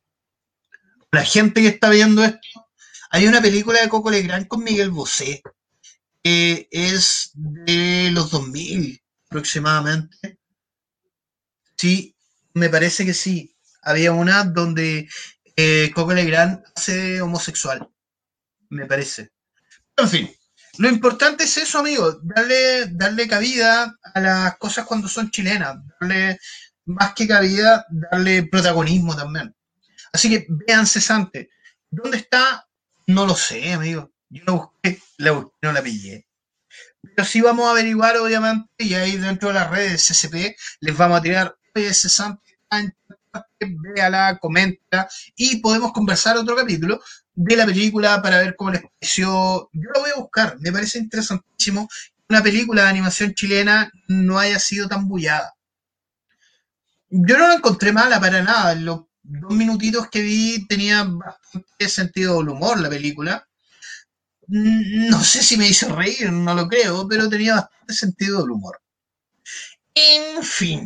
[1.13, 2.69] La gente que está viendo esto,
[3.11, 5.43] hay una película de Coco Legrand con Miguel Bosé,
[6.23, 10.39] que es de los 2000 aproximadamente.
[11.77, 12.17] Sí,
[12.55, 13.55] me parece que sí.
[13.83, 15.09] Había una donde
[15.57, 17.89] eh, Coco Legrand hace homosexual,
[18.69, 19.31] me parece.
[19.97, 20.31] En fin,
[20.79, 26.39] lo importante es eso, amigo, darle, darle cabida a las cosas cuando son chilenas, darle
[26.87, 29.55] más que cabida, darle protagonismo también.
[30.13, 31.51] Así que vean cesante.
[31.91, 32.67] ¿Dónde está?
[33.07, 34.13] No lo sé, amigo.
[34.29, 36.27] Yo la busqué, la busqué, no la pillé.
[37.15, 41.19] Pero sí vamos a averiguar, obviamente, y ahí dentro de las redes CCP les vamos
[41.19, 42.57] a tirar, oye, cesante,
[43.61, 47.01] véala, comenta, y podemos conversar otro capítulo
[47.37, 49.71] de la película para ver cómo les pareció.
[49.73, 54.39] Yo lo voy a buscar, me parece interesantísimo que una película de animación chilena no
[54.41, 55.55] haya sido tan bullada.
[57.11, 58.75] Yo no la encontré mala para nada.
[58.77, 63.45] Los dos minutitos que vi tenía bastante sentido del humor la película.
[64.49, 68.51] Mm, No sé si me hizo reír, no lo creo, pero tenía bastante sentido del
[68.51, 68.81] humor.
[69.97, 70.81] En fin.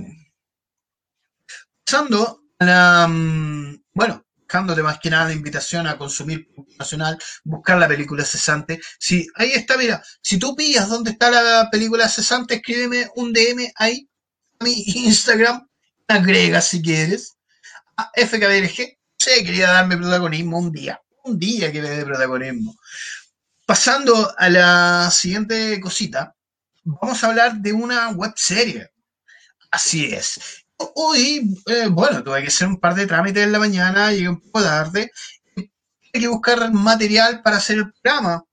[1.84, 3.06] Pasando a la.
[3.08, 8.80] mm, Bueno, dejándote más que nada la invitación a consumir nacional, buscar la película cesante.
[8.98, 13.70] Si, ahí está, mira, si tú pillas dónde está la película cesante, escríbeme un DM
[13.76, 14.10] ahí
[14.58, 14.72] a mi
[15.06, 15.68] Instagram,
[16.08, 17.36] agrega si quieres,
[17.96, 18.98] a FKBLG.
[19.16, 22.74] Sí, quería darme protagonismo un día, un día que me dé protagonismo.
[23.64, 26.34] Pasando a la siguiente cosita,
[26.82, 28.90] vamos a hablar de una web serie.
[29.70, 30.40] Así es.
[30.94, 34.40] Hoy, eh, bueno, tuve que hacer un par de trámites en la mañana, llegué un
[34.40, 35.10] poco tarde.
[35.54, 35.68] Tuve
[36.12, 38.44] que buscar material para hacer el programa.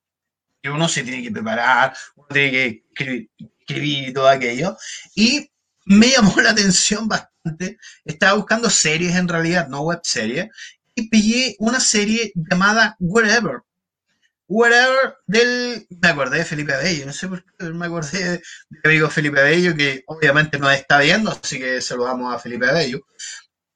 [0.61, 3.29] Y uno se tiene que preparar, uno tiene que escribir,
[3.61, 4.75] escribir y todo aquello.
[5.15, 5.49] Y
[5.85, 7.77] me llamó la atención bastante.
[8.03, 10.49] Estaba buscando series en realidad, no web series.
[10.95, 13.61] Y pillé una serie llamada Wherever.
[14.47, 15.87] Whatever del.
[15.89, 19.39] Me acordé de Felipe Abello, no sé por qué me acordé de mi amigo Felipe
[19.39, 22.99] Abello, que obviamente nos está viendo, así que saludamos a Felipe Abello.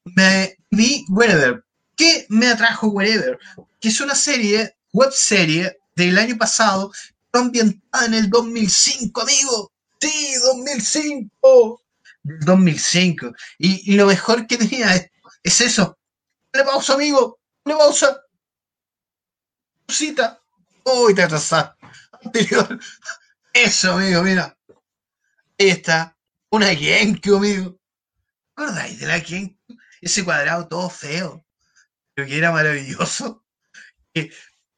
[0.04, 1.64] Me vi Wherever.
[1.94, 3.38] ¿Qué me atrajo Wherever?
[3.80, 6.90] Que es una serie, web serie del año pasado,
[7.32, 9.72] ambientada en el 2005, amigo.
[10.00, 11.82] Sí, 2005.
[12.22, 13.32] Del 2005.
[13.58, 15.10] Y, y lo mejor que tenía es,
[15.42, 15.98] es eso.
[16.52, 17.38] Le pausa, amigo.
[17.64, 18.20] Le pausa.
[19.86, 20.41] Pausita.
[20.84, 21.86] Uy, te atrasaste.
[22.24, 22.78] Anterior.
[23.52, 24.56] Eso, amigo, mira.
[25.58, 26.16] Ahí está.
[26.50, 27.78] Una Genkyu, amigo.
[28.54, 29.76] ¿Te acordáis de la Genkyu?
[30.00, 31.44] Ese cuadrado todo feo.
[32.14, 33.44] Pero que era maravilloso.
[34.12, 34.30] Que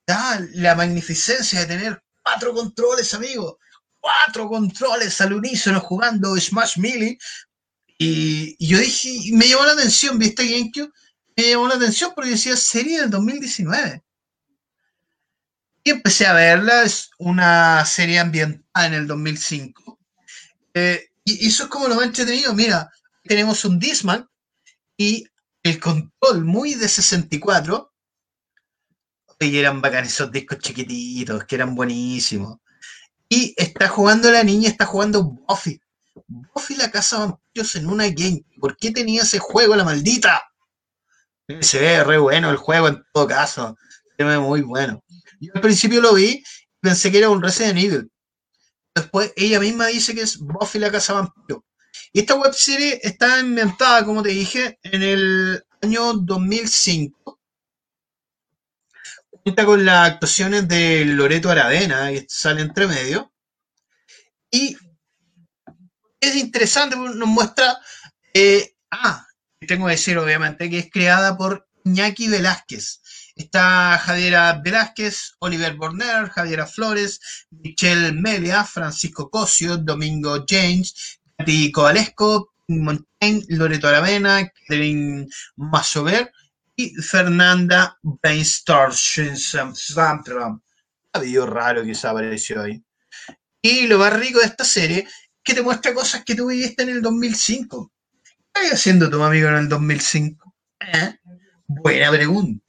[0.07, 3.59] da la magnificencia de tener cuatro controles, amigo.
[4.01, 7.19] cuatro controles al unísono jugando Smash Melee.
[7.99, 10.93] Y, yo dije, me llamó la atención, ¿viste GameCube?
[11.37, 14.04] Me llamó la atención porque decía serie del 2019.
[15.85, 19.99] Y empecé a verla, es una serie ambientada en el 2005.
[20.73, 22.55] Eh, y eso es como lo más entretenido.
[22.55, 22.91] Mira,
[23.23, 24.27] tenemos un Disman
[24.97, 25.27] y
[25.63, 27.93] el control muy de 64.
[29.41, 32.59] Y eran bacanes esos discos chiquititos, que eran buenísimos.
[33.29, 35.79] Y está jugando la niña, está jugando Buffy.
[36.27, 38.43] Buffy la casa vampiros en una game.
[38.59, 40.43] ¿Por qué tenía ese juego, la maldita?
[41.61, 43.77] Se ve re bueno el juego en todo caso.
[44.17, 45.04] Se ve muy bueno.
[45.47, 46.45] Yo al principio lo vi y
[46.81, 48.11] pensé que era un Resident Evil.
[48.95, 51.63] Después ella misma dice que es Buffy la casa de vampiros.
[52.13, 57.41] Y esta webserie está inventada, como te dije, en el año 2005.
[59.43, 63.33] Cuenta con las actuaciones de Loreto Aravena, que sale entre medio.
[64.51, 64.77] Y
[66.21, 67.79] es interesante nos muestra.
[68.33, 69.27] eh, ah,
[69.67, 73.01] tengo que decir, obviamente, que es creada por Iñaki Velázquez.
[73.37, 77.21] Está Javiera Velázquez, Oliver Borner, Javiera Flores,
[77.51, 85.27] Michelle Melia, Francisco Cosio, Domingo James, Katy Covalesco, Montaigne, Loreto Aravena, Catherine
[85.57, 86.31] Masover
[86.77, 88.93] y Fernanda Brainstorm.
[91.13, 92.83] Había raro que se apareció ahí.
[93.61, 95.09] Y lo más rico de esta serie
[95.43, 97.93] que te muestra cosas que tú viviste en el 2005.
[98.23, 100.55] ¿Qué estás haciendo tu amigo en el 2005?
[100.81, 101.19] ¿Eh?
[101.67, 102.64] Buena pregunta.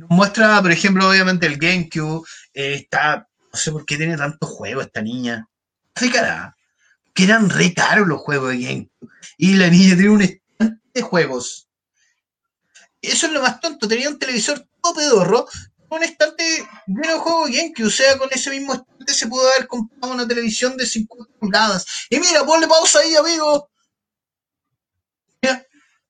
[0.00, 2.26] Nos muestra, por ejemplo, obviamente el GameCube.
[2.54, 5.46] eh, está, no sé por qué tiene tantos juegos esta niña.
[5.94, 6.56] ¿Qué cara?
[7.12, 9.12] Que eran re caros los juegos de GameCube.
[9.36, 11.68] Y la niña tiene un estante de juegos.
[13.02, 13.86] Eso es lo más tonto.
[13.86, 15.46] Tenía un televisor todo pedorro,
[15.90, 17.86] un estante lleno de juegos GameCube.
[17.86, 21.84] O sea, con ese mismo estante se pudo haber comprado una televisión de 50 pulgadas.
[22.08, 23.70] Y mira, ponle pausa ahí, amigo.
[25.42, 25.66] Mira,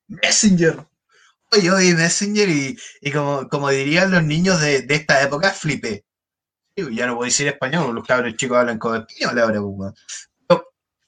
[0.06, 0.86] Messenger.
[1.52, 6.04] Oye, oye, Messenger y, y como, como dirían los niños de, de esta época, flipé.
[6.76, 9.60] Ya no puedo decir español, los cabros chicos hablan con español ahora,
[10.46, 10.60] pues,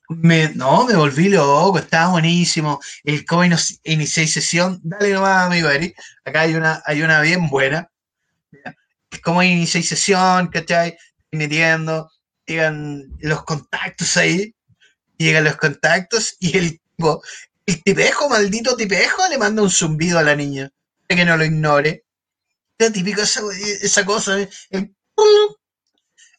[0.08, 2.80] me, no, me volví loco, estaba buenísimo.
[3.04, 5.94] El cómo inici- inicié sesión, dale nomás, amigo Eri.
[6.24, 7.88] Acá hay una, hay una bien buena.
[9.10, 10.96] Es como inicié sesión, ¿cachai?
[11.30, 12.10] Metiendo,
[12.46, 14.54] llegan los contactos ahí,
[15.16, 17.22] llegan los contactos y el tipo,
[17.66, 20.70] el tipejo, maldito tipejo, le manda un zumbido a la niña.
[21.08, 22.04] para Que no lo ignore.
[22.78, 23.42] Era típico esa,
[23.82, 24.50] esa cosa, ¿eh?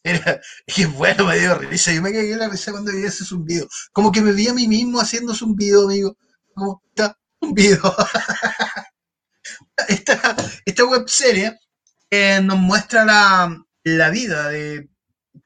[0.04, 1.94] era, y bueno, me dio risa.
[1.94, 3.68] Yo me cagué en la risa cuando vi ese zumbido.
[3.92, 6.18] Como que me vi a mí mismo haciendo zumbido, amigo.
[6.54, 7.96] Como, está, zumbido.
[9.88, 11.58] esta, esta webserie
[12.10, 14.90] eh, nos muestra la, la vida de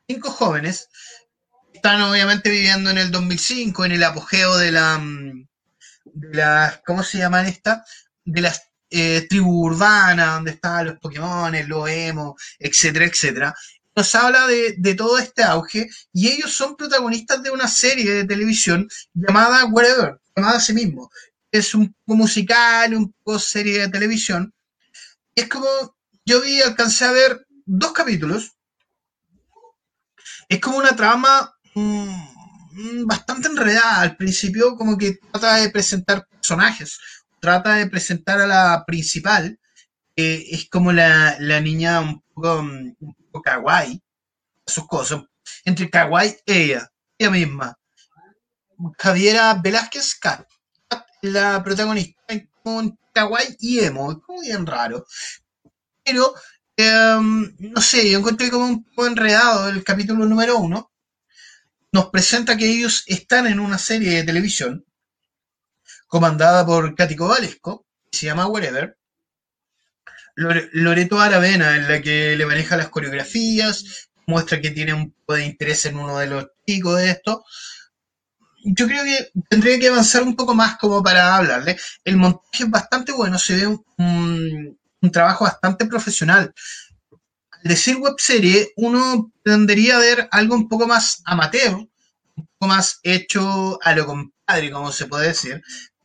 [0.08, 0.90] cinco jóvenes
[1.72, 5.48] que están obviamente viviendo en el 2005, en el apogeo de la, mm,
[6.20, 7.88] de las, ¿cómo se llaman estas?
[8.24, 13.56] De las eh, tribus urbanas, donde estaban los Pokémon, los emo, etcétera, etcétera.
[13.96, 18.26] Nos habla de, de todo este auge y ellos son protagonistas de una serie de
[18.26, 21.10] televisión llamada Whatever, llamada a sí mismo.
[21.52, 24.54] Es un poco musical, un poco serie de televisión.
[25.36, 25.68] Es como,
[26.26, 28.54] yo vi, alcancé a ver dos capítulos.
[30.50, 32.37] Es como una trama mm,
[33.06, 34.02] bastante enredada.
[34.02, 37.00] Al principio como que trata de presentar personajes,
[37.40, 39.60] trata de presentar a la principal,
[40.16, 44.02] que es como la, la niña un poco, mm, un poco kawaii,
[44.66, 45.24] sus cosas.
[45.66, 47.78] Entre kawaii y ella, ella misma.
[48.98, 50.48] Javiera Velázquez Cat,
[51.22, 55.06] la protagonista, un kawaii y emo, como bien raro.
[56.04, 56.34] Pero,
[56.78, 60.92] em, no sé, yo encontré como un poco enredado el capítulo número uno.
[61.92, 64.86] Nos presenta que ellos están en una serie de televisión
[66.08, 68.98] comandada por Katy Covalesco, que se llama Wherever.
[70.36, 75.34] Lore- Loreto Aravena, en la que le maneja las coreografías, muestra que tiene un poco
[75.36, 77.44] de interés en uno de los chicos de esto.
[78.66, 81.78] Yo creo que tendría que avanzar un poco más como para hablarle.
[82.04, 86.54] El montaje es bastante bueno, se ve un- un trabajo bastante profesional.
[87.64, 93.00] Al decir webserie, uno tendería a ver algo un poco más amateur, un poco más
[93.04, 95.62] hecho a lo compadre, como se puede decir,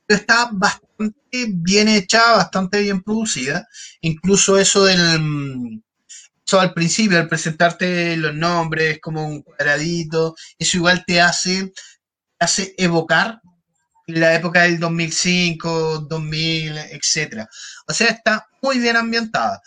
[0.06, 3.66] pero está bastante bien hecha, bastante bien producida.
[4.00, 5.82] Incluso eso del
[6.46, 11.72] eso al principio, al presentarte los nombres como un cuadradito, eso igual te hace,
[12.38, 13.40] hace evocar
[14.06, 17.48] la época del 2005, 2000, etcétera.
[17.88, 19.62] O sea, está muy bien ambientada.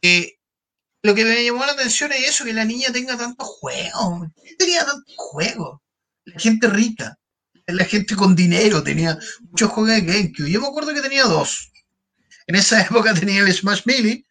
[0.00, 0.38] Eh,
[1.02, 4.28] lo que me llamó la atención es eso, que la niña tenga tantos juegos.
[4.58, 5.80] Tenía tantos juegos.
[6.24, 7.18] La gente rica,
[7.66, 9.18] la gente con dinero tenía
[9.50, 10.50] muchos juegos de GameCube.
[10.50, 11.72] Yo me acuerdo que tenía dos.
[12.46, 14.24] En esa época tenía el Smash Melee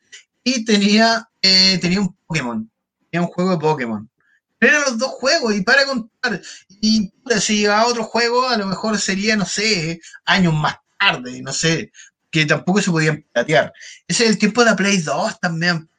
[0.43, 2.69] y tenía, eh, tenía un Pokémon.
[3.09, 4.09] Tenía un juego de Pokémon.
[4.57, 6.41] Pero eran los dos juegos y para contar.
[6.81, 11.51] Y si llegaba otro juego, a lo mejor sería, no sé, años más tarde, no
[11.51, 11.91] sé,
[12.29, 13.73] que tampoco se podían piratear.
[14.07, 15.89] Ese es el tiempo de la Play 2 también.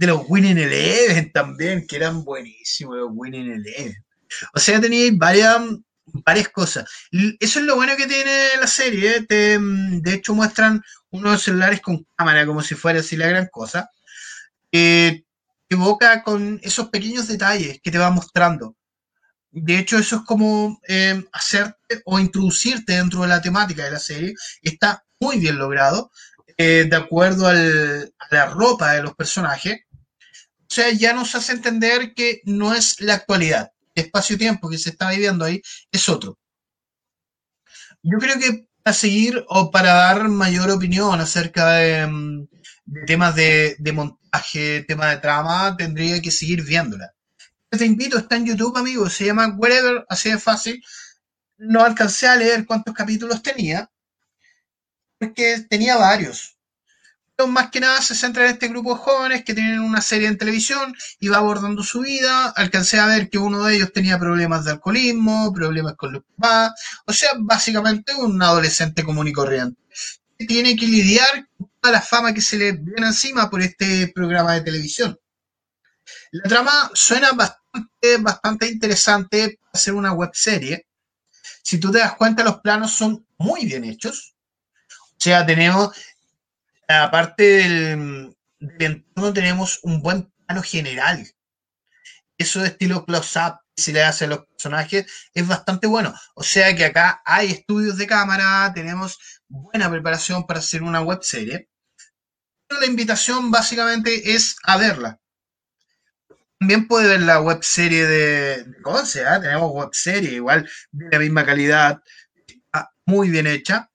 [0.00, 3.94] De los Winning Eleven también, que eran buenísimos los Winning Eleven.
[4.54, 5.60] O sea, teníais varias,
[6.24, 6.88] varias cosas.
[7.38, 9.16] Eso es lo bueno que tiene la serie.
[9.16, 9.26] ¿eh?
[9.28, 13.48] Te, mm, de hecho, muestran unos celulares con cámara, como si fuera así la gran
[13.52, 13.90] cosa.
[14.72, 15.24] Eh,
[15.68, 18.76] te evoca con esos pequeños detalles que te va mostrando.
[19.50, 23.98] De hecho, eso es como eh, hacerte o introducirte dentro de la temática de la
[23.98, 24.34] serie.
[24.62, 26.10] Está muy bien logrado,
[26.56, 29.80] eh, de acuerdo al- a la ropa de los personajes.
[30.70, 33.72] O sea, ya nos hace entender que no es la actualidad.
[33.92, 35.60] El espacio-tiempo que se está viviendo ahí
[35.90, 36.38] es otro.
[38.02, 42.48] Yo creo que para seguir o para dar mayor opinión acerca de, mm,
[43.04, 47.12] temas de, montaje, temas de trama, tendría que seguir viéndola.
[47.68, 50.82] Te invito, está en YouTube, amigo, se llama Wherever, así de fácil.
[51.58, 53.90] No alcancé a leer cuántos capítulos tenía,
[55.18, 56.56] porque tenía varios.
[57.46, 60.38] Más que nada se centra en este grupo de jóvenes que tienen una serie en
[60.38, 62.50] televisión y va abordando su vida.
[62.56, 66.72] Alcancé a ver que uno de ellos tenía problemas de alcoholismo, problemas con los papás.
[67.06, 69.80] O sea, básicamente un adolescente común y corriente.
[70.38, 74.08] Que tiene que lidiar con toda la fama que se le viene encima por este
[74.14, 75.18] programa de televisión.
[76.32, 80.86] La trama suena bastante, bastante interesante para hacer una web serie.
[81.62, 84.34] Si tú te das cuenta, los planos son muy bien hechos.
[85.20, 85.94] O sea, tenemos,
[86.90, 91.26] aparte del, entorno, tenemos un buen plano general.
[92.38, 96.14] Eso de estilo close-up se le hace a los personajes es bastante bueno.
[96.34, 99.18] O sea que acá hay estudios de cámara, tenemos
[99.48, 101.68] buena preparación para hacer una web serie.
[102.66, 105.20] Pero la invitación básicamente es a verla
[106.60, 109.40] también puede ver la web serie de, de Conce, ¿ah?
[109.40, 112.02] tenemos web serie igual de la misma calidad,
[113.06, 113.89] muy bien hecha.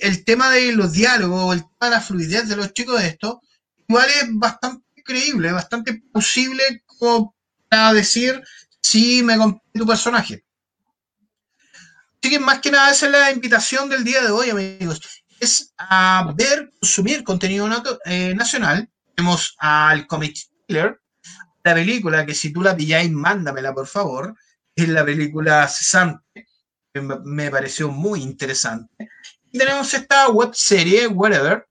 [0.00, 3.40] El tema de los diálogos, el tema de la fluidez de los chicos de esto,
[3.88, 7.34] igual es bastante creíble, bastante posible como
[7.68, 8.42] para decir
[8.80, 10.44] si me compré tu personaje.
[12.20, 15.00] Así que más que nada esa es la invitación del día de hoy, amigos.
[15.38, 17.68] Es a ver, consumir contenido
[18.06, 18.88] eh, nacional.
[19.14, 21.00] Tenemos al Comic Killer,
[21.62, 24.34] la película que si tú la pilláis, mándamela por favor.
[24.74, 26.46] Es la película Cesante,
[26.92, 29.08] que me pareció muy interesante.
[29.56, 31.64] Tenemos esta web serie, Whatever.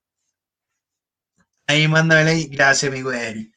[1.67, 2.47] Ahí mándamela ahí.
[2.47, 3.53] Gracias, amigo Eric.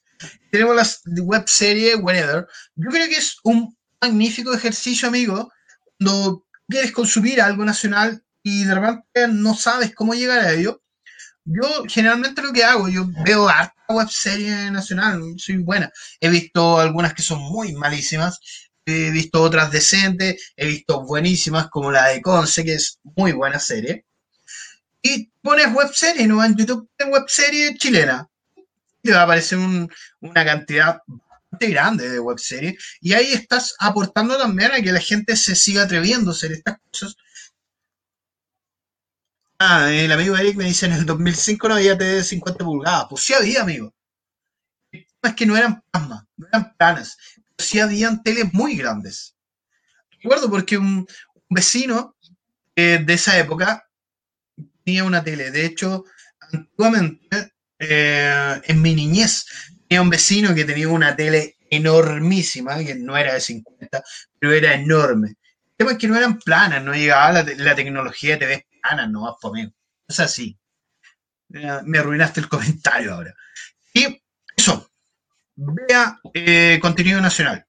[0.51, 2.49] Tenemos la web serie, Whatever.
[2.75, 5.53] Yo creo que es un magnífico ejercicio, amigo,
[5.97, 10.83] cuando quieres consumir algo nacional y de repente no sabes cómo llegar a ello.
[11.45, 15.93] Yo generalmente lo que hago, yo veo harta web serie nacional, soy buena.
[16.19, 18.41] He visto algunas que son muy malísimas,
[18.85, 23.61] he visto otras decentes, he visto buenísimas como la de Conce, que es muy buena
[23.61, 24.06] serie.
[25.03, 26.45] Y pones web serie, ¿no?
[26.45, 28.29] En YouTube en web serie chilena.
[29.03, 29.91] Te va a aparecer un-
[30.21, 32.77] una cantidad bastante grande de web series.
[33.01, 36.79] Y ahí estás aportando también a que la gente se siga atreviendo a hacer estas
[36.91, 37.17] cosas.
[39.59, 43.07] Ah, el amigo Eric me dice en el 2005 no había TV de 50 pulgadas.
[43.09, 43.95] Pues sí había, amigo.
[44.93, 47.17] El tema es que no eran plasmas, no eran planas.
[47.57, 49.35] Pero sí habían teles muy grandes.
[50.23, 51.09] Recuerdo porque un, un
[51.51, 52.17] vecino
[52.77, 53.86] eh, de esa época
[54.87, 55.53] tenía una tele.
[55.53, 56.07] De hecho,
[56.53, 59.47] antiguamente, eh, en mi niñez,
[59.89, 64.05] tenía un vecino que tenía una tele enormísima, que no era de 50,
[64.39, 65.31] pero era enorme.
[65.31, 69.11] El tema es que no eran planas, no llegaba la, la tecnología de TV planas,
[69.11, 69.71] no más por mí.
[70.09, 70.59] Es así.
[71.55, 73.35] Eh, Me arruinaste el comentario ahora.
[73.95, 74.23] Y
[74.57, 74.91] eso,
[75.57, 77.67] vea eh, contenido nacional.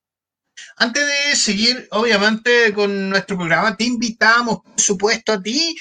[0.78, 5.76] Antes de seguir, obviamente, con nuestro programa, te invitamos, por supuesto, a ti,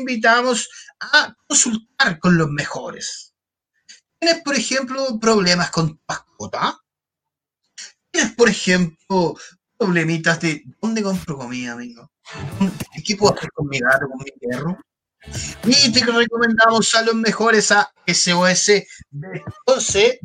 [0.00, 0.68] invitamos
[1.00, 3.34] a consultar con los mejores.
[4.18, 6.78] ¿Tienes, por ejemplo, problemas con tu mascota?
[8.10, 9.34] ¿Tienes, por ejemplo,
[9.78, 12.10] problemitas de dónde compro comida, amigo?
[13.04, 14.78] ¿Qué puedo hacer con mi gato, con mi perro?
[15.64, 18.66] Y te recomendamos a los mejores a SOS
[19.10, 20.20] de 11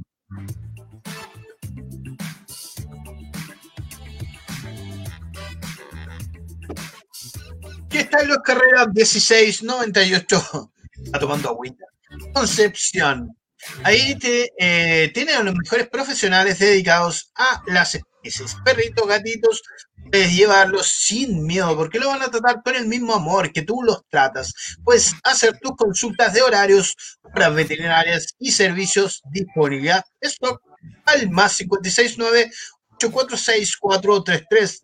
[8.05, 10.71] está en los carreras 1698.
[11.03, 11.85] Está tomando agüita.
[12.33, 13.35] Concepción.
[13.83, 18.55] Ahí te, eh, tienen a los mejores profesionales dedicados a las especies.
[18.63, 19.63] Perritos, gatitos,
[20.11, 23.81] puedes llevarlos sin miedo, porque lo van a tratar con el mismo amor que tú
[23.81, 24.53] los tratas.
[24.83, 30.03] Puedes hacer tus consultas de horarios, horas veterinarias y servicios disponibilidad.
[30.21, 30.61] Stock
[31.05, 32.51] al más 569
[32.97, 34.81] 846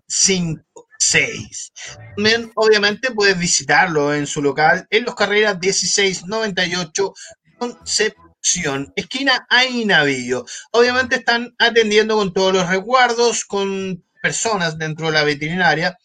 [1.01, 1.73] 4356.
[2.15, 7.13] También, obviamente, puedes visitarlo en su local en los carreras 1698
[7.57, 10.45] Concepción, esquina Ainavillo.
[10.71, 15.97] Obviamente están atendiendo con todos los resguardos, con personas dentro de la veterinaria,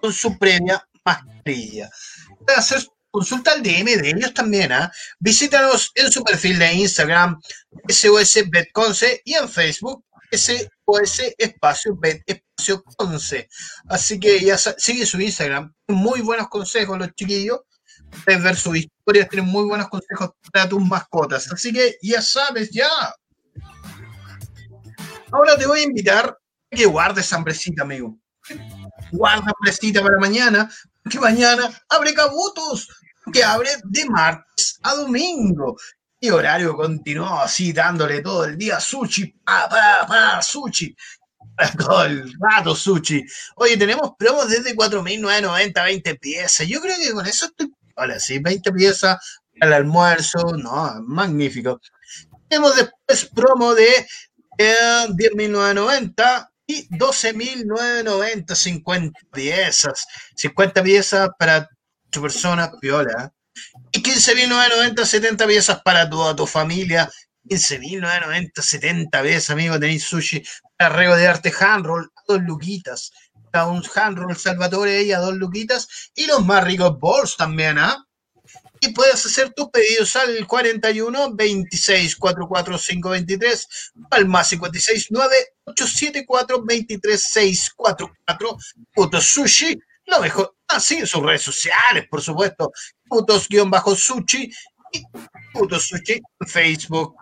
[0.00, 1.90] con su previa mascarilla.
[2.38, 4.90] Puedes hacer consulta al DM de ellos también, ¿ah?
[5.20, 7.40] Visítanos en su perfil de Instagram,
[7.86, 13.48] SOS Betconce, y en Facebook, SOS Espacio Bet Espacio Conce.
[13.88, 15.72] Así que ya sigue su Instagram.
[15.88, 17.60] Muy buenos consejos los chiquillos.
[18.24, 21.50] Puedes ver sus historias, tienen muy buenos consejos para tus mascotas.
[21.52, 22.88] Así que ya sabes, ya.
[25.32, 28.18] Ahora te voy a invitar a que guardes hambrecita, amigo.
[29.12, 30.70] Guarda hambrecita para mañana,
[31.02, 32.88] porque mañana abre cabutos,
[33.32, 35.76] que abre de martes a domingo.
[36.24, 40.96] Y horario continuó así, dándole todo el día sushi, pa, sushi.
[41.78, 43.22] Todo el rato sushi.
[43.56, 46.66] Oye, tenemos promos desde 4.990, 20 piezas.
[46.66, 49.18] Yo creo que con eso estoy Ahora sí, 20 piezas
[49.60, 51.78] al almuerzo, no, magnífico.
[52.48, 54.06] Tenemos después promo de
[54.56, 60.06] eh, 10.990 y 12.990, 50 piezas.
[60.36, 61.68] 50 piezas para
[62.08, 63.30] tu persona, piola.
[63.94, 67.10] Y 15.990, 70 piezas para toda tu familia.
[67.48, 69.78] 15.990, 70 piezas, amigo.
[69.78, 70.42] Tenéis sushi
[70.76, 73.12] para de arte handroll, dos luquitas
[73.62, 78.04] un handroll Salvatore y a dos luquitas y los más ricos balls también, ¿ah?
[78.80, 83.68] Y puedes hacer tus pedidos al 41 26 44 523
[84.10, 88.56] al más 56 9 874 23 644
[88.92, 92.70] Puto Sushi, lo mejor, así en sus redes sociales, por supuesto,
[93.08, 94.50] putos-sushi
[94.92, 95.04] y
[95.52, 97.16] puto sushi en Facebook,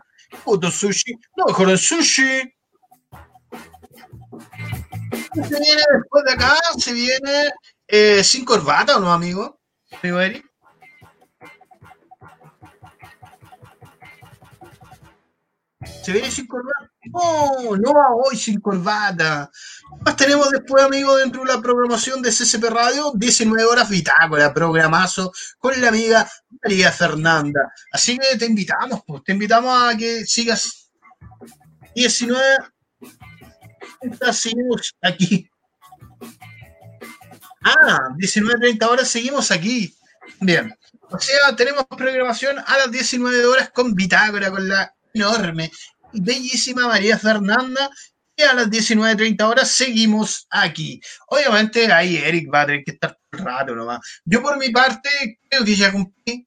[0.45, 2.53] puto sushi, lo mejor en sushi
[5.35, 6.57] se viene después de acá?
[6.79, 7.51] Se viene
[7.89, 9.61] eh, sin corbata, ¿o no, amigo?
[10.03, 10.19] Amigo.
[16.03, 16.92] ¿Se viene sin corbata?
[17.05, 17.93] No, no
[18.25, 19.51] hoy sin corbata.
[20.05, 25.33] Más tenemos después, amigo, dentro de la programación de CCP Radio, 19 horas bitácora, programazo
[25.59, 26.31] con la amiga
[26.63, 27.73] María Fernanda.
[27.93, 30.91] Así que te invitamos, pues, te invitamos a que sigas
[31.95, 32.39] 19
[34.33, 35.49] seguimos aquí.
[37.65, 39.95] Ah, 19.30 horas seguimos aquí.
[40.41, 40.75] Bien.
[41.11, 45.71] O sea, tenemos programación a las 19 horas con Bitácora, con la enorme
[46.13, 47.91] bellísima María Fernanda.
[48.35, 51.01] Y a las 19.30 horas seguimos aquí.
[51.29, 54.01] Obviamente ahí Eric va a tener que estar un rato nomás.
[54.25, 56.47] Yo por mi parte creo que ya cumplí.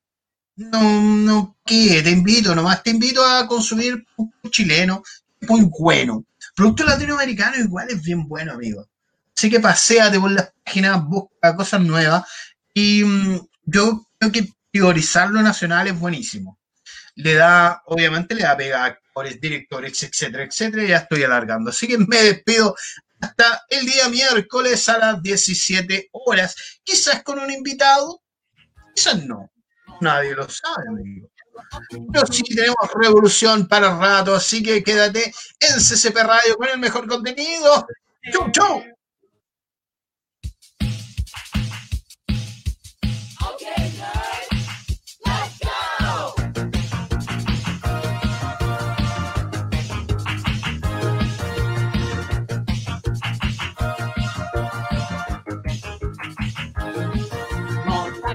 [0.57, 2.01] No, no, ¿qué?
[2.01, 5.03] Te invito nomás, te invito a consumir un chileno
[5.41, 6.26] muy bueno.
[6.55, 8.88] Producto latinoamericano igual es bien bueno, amigo.
[9.38, 12.24] Así que paséate por las páginas, busca cosas nuevas.
[12.74, 16.57] Y mm, yo creo que priorizar lo nacional es buenísimo.
[17.16, 18.99] Le da, obviamente, le da pega
[19.39, 20.84] directores, etcétera, etcétera.
[20.84, 21.70] Ya estoy alargando.
[21.70, 22.76] Así que me despido
[23.20, 26.80] hasta el día miércoles a las 17 horas.
[26.84, 28.22] Quizás con un invitado,
[28.93, 29.51] quizás no.
[30.01, 31.30] Nadie lo sabe, amigo.
[32.11, 36.80] Pero sí tenemos revolución para el rato, así que quédate en CCP Radio con el
[36.80, 37.88] mejor contenido.
[38.32, 38.94] ¡Chau, chau!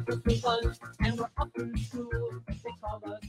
[0.08, 2.10] microphone and we're up in school.
[2.48, 3.20] They call us